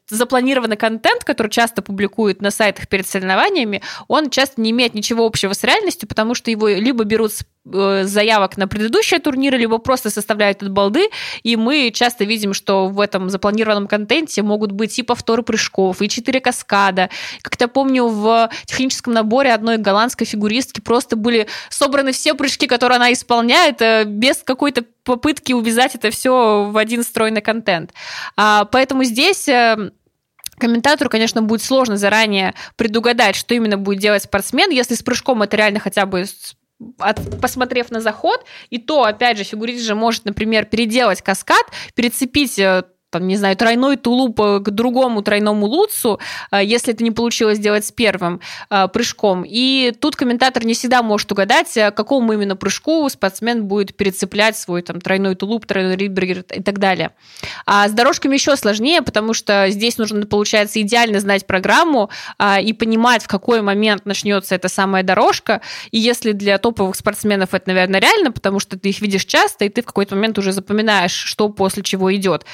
[0.09, 5.53] запланированный контент, который часто публикуют на сайтах перед соревнованиями, он часто не имеет ничего общего
[5.53, 10.11] с реальностью, потому что его либо берут с э, заявок на предыдущие турниры, либо просто
[10.11, 11.09] составляют от балды,
[11.43, 16.09] и мы часто видим, что в этом запланированном контенте могут быть и повторы прыжков, и
[16.09, 17.11] четыре каскада.
[17.43, 23.13] Как-то помню, в техническом наборе одной голландской фигуристки просто были собраны все прыжки, которые она
[23.13, 27.93] исполняет, э, без какой-то попытки увязать это все в один стройный контент.
[28.37, 29.91] А, поэтому здесь э,
[30.59, 35.57] комментатору, конечно, будет сложно заранее предугадать, что именно будет делать спортсмен, если с прыжком это
[35.57, 36.25] реально хотя бы
[36.99, 42.59] от, посмотрев на заход, и то, опять же, фигурист же может, например, переделать каскад, перецепить
[42.59, 46.19] э, там, не знаю, тройной тулуп э, к другому тройному луцу,
[46.51, 49.45] э, если это не получилось сделать с первым э, прыжком.
[49.47, 54.83] И тут комментатор не всегда может угадать, к какому именно прыжку спортсмен будет перецеплять свой
[54.83, 57.13] там тройной тулуп, тройной ридбергер и так далее.
[57.65, 62.11] А с дорожками еще сложнее, потому что здесь нужно, получается, идеально знать программу
[62.63, 65.61] и понимать, в какой момент начнется эта самая дорожка.
[65.91, 69.69] И если для топовых спортсменов это, наверное, реально, потому что ты их видишь часто, и
[69.69, 72.45] ты в какой-то момент уже запоминаешь, что после чего идет.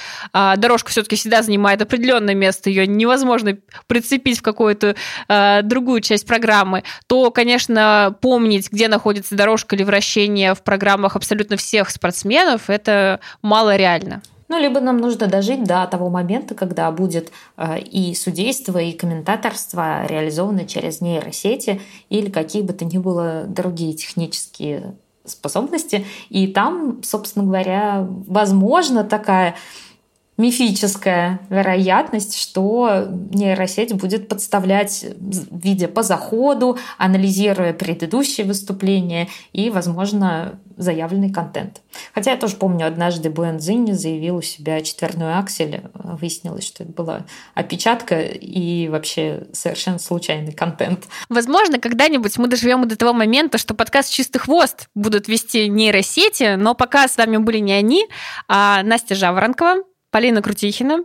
[0.45, 4.97] А дорожка все-таки всегда занимает определенное место, ее невозможно прицепить в какую-то
[5.29, 11.57] а, другую часть программы, то, конечно, помнить, где находится дорожка или вращение в программах абсолютно
[11.57, 14.21] всех спортсменов, это мало реально.
[14.49, 20.05] Ну, либо нам нужно дожить до того момента, когда будет э, и судейство, и комментаторство
[20.07, 21.81] реализовано через нейросети
[22.11, 26.05] или какие бы то ни было другие технические способности.
[26.31, 29.55] И там, собственно говоря, возможно такая
[30.37, 41.31] мифическая вероятность, что нейросеть будет подставлять, видя по заходу, анализируя предыдущие выступления и, возможно, заявленный
[41.31, 41.83] контент.
[42.15, 45.83] Хотя я тоже помню, однажды Буэн Цзинь заявил у себя четверную аксель.
[45.95, 51.07] Выяснилось, что это была опечатка и вообще совершенно случайный контент.
[51.29, 56.75] Возможно, когда-нибудь мы доживем до того момента, что подкаст «Чистый хвост» будут вести нейросети, но
[56.75, 58.07] пока с вами были не они,
[58.49, 60.99] а Настя Жаворонкова, Полина Крутихина.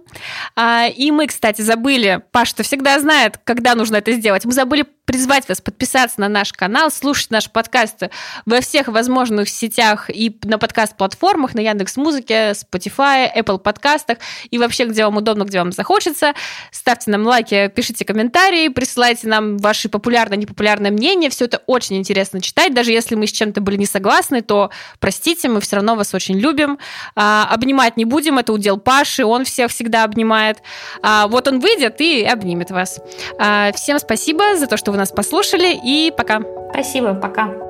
[0.58, 4.44] А, и мы, кстати, забыли, Паш, что всегда знает, когда нужно это сделать.
[4.44, 8.12] Мы забыли призвать вас подписаться на наш канал, слушать наши подкасты
[8.46, 14.18] во всех возможных сетях и на подкаст-платформах, на Яндекс Музыке, Spotify, Apple подкастах
[14.52, 16.34] и вообще, где вам удобно, где вам захочется.
[16.72, 21.30] Ставьте нам лайки, пишите комментарии, присылайте нам ваши популярные, непопулярные мнения.
[21.30, 22.74] Все это очень интересно читать.
[22.74, 26.38] Даже если мы с чем-то были не согласны, то простите, мы все равно вас очень
[26.38, 26.80] любим.
[27.16, 30.58] А, обнимать не будем, это удел Паши, он всех всегда обнимает.
[31.04, 33.00] А, вот он выйдет и обнимет вас.
[33.38, 36.42] А, всем спасибо за то, что вы нас послушали, и пока.
[36.72, 37.67] Спасибо, пока.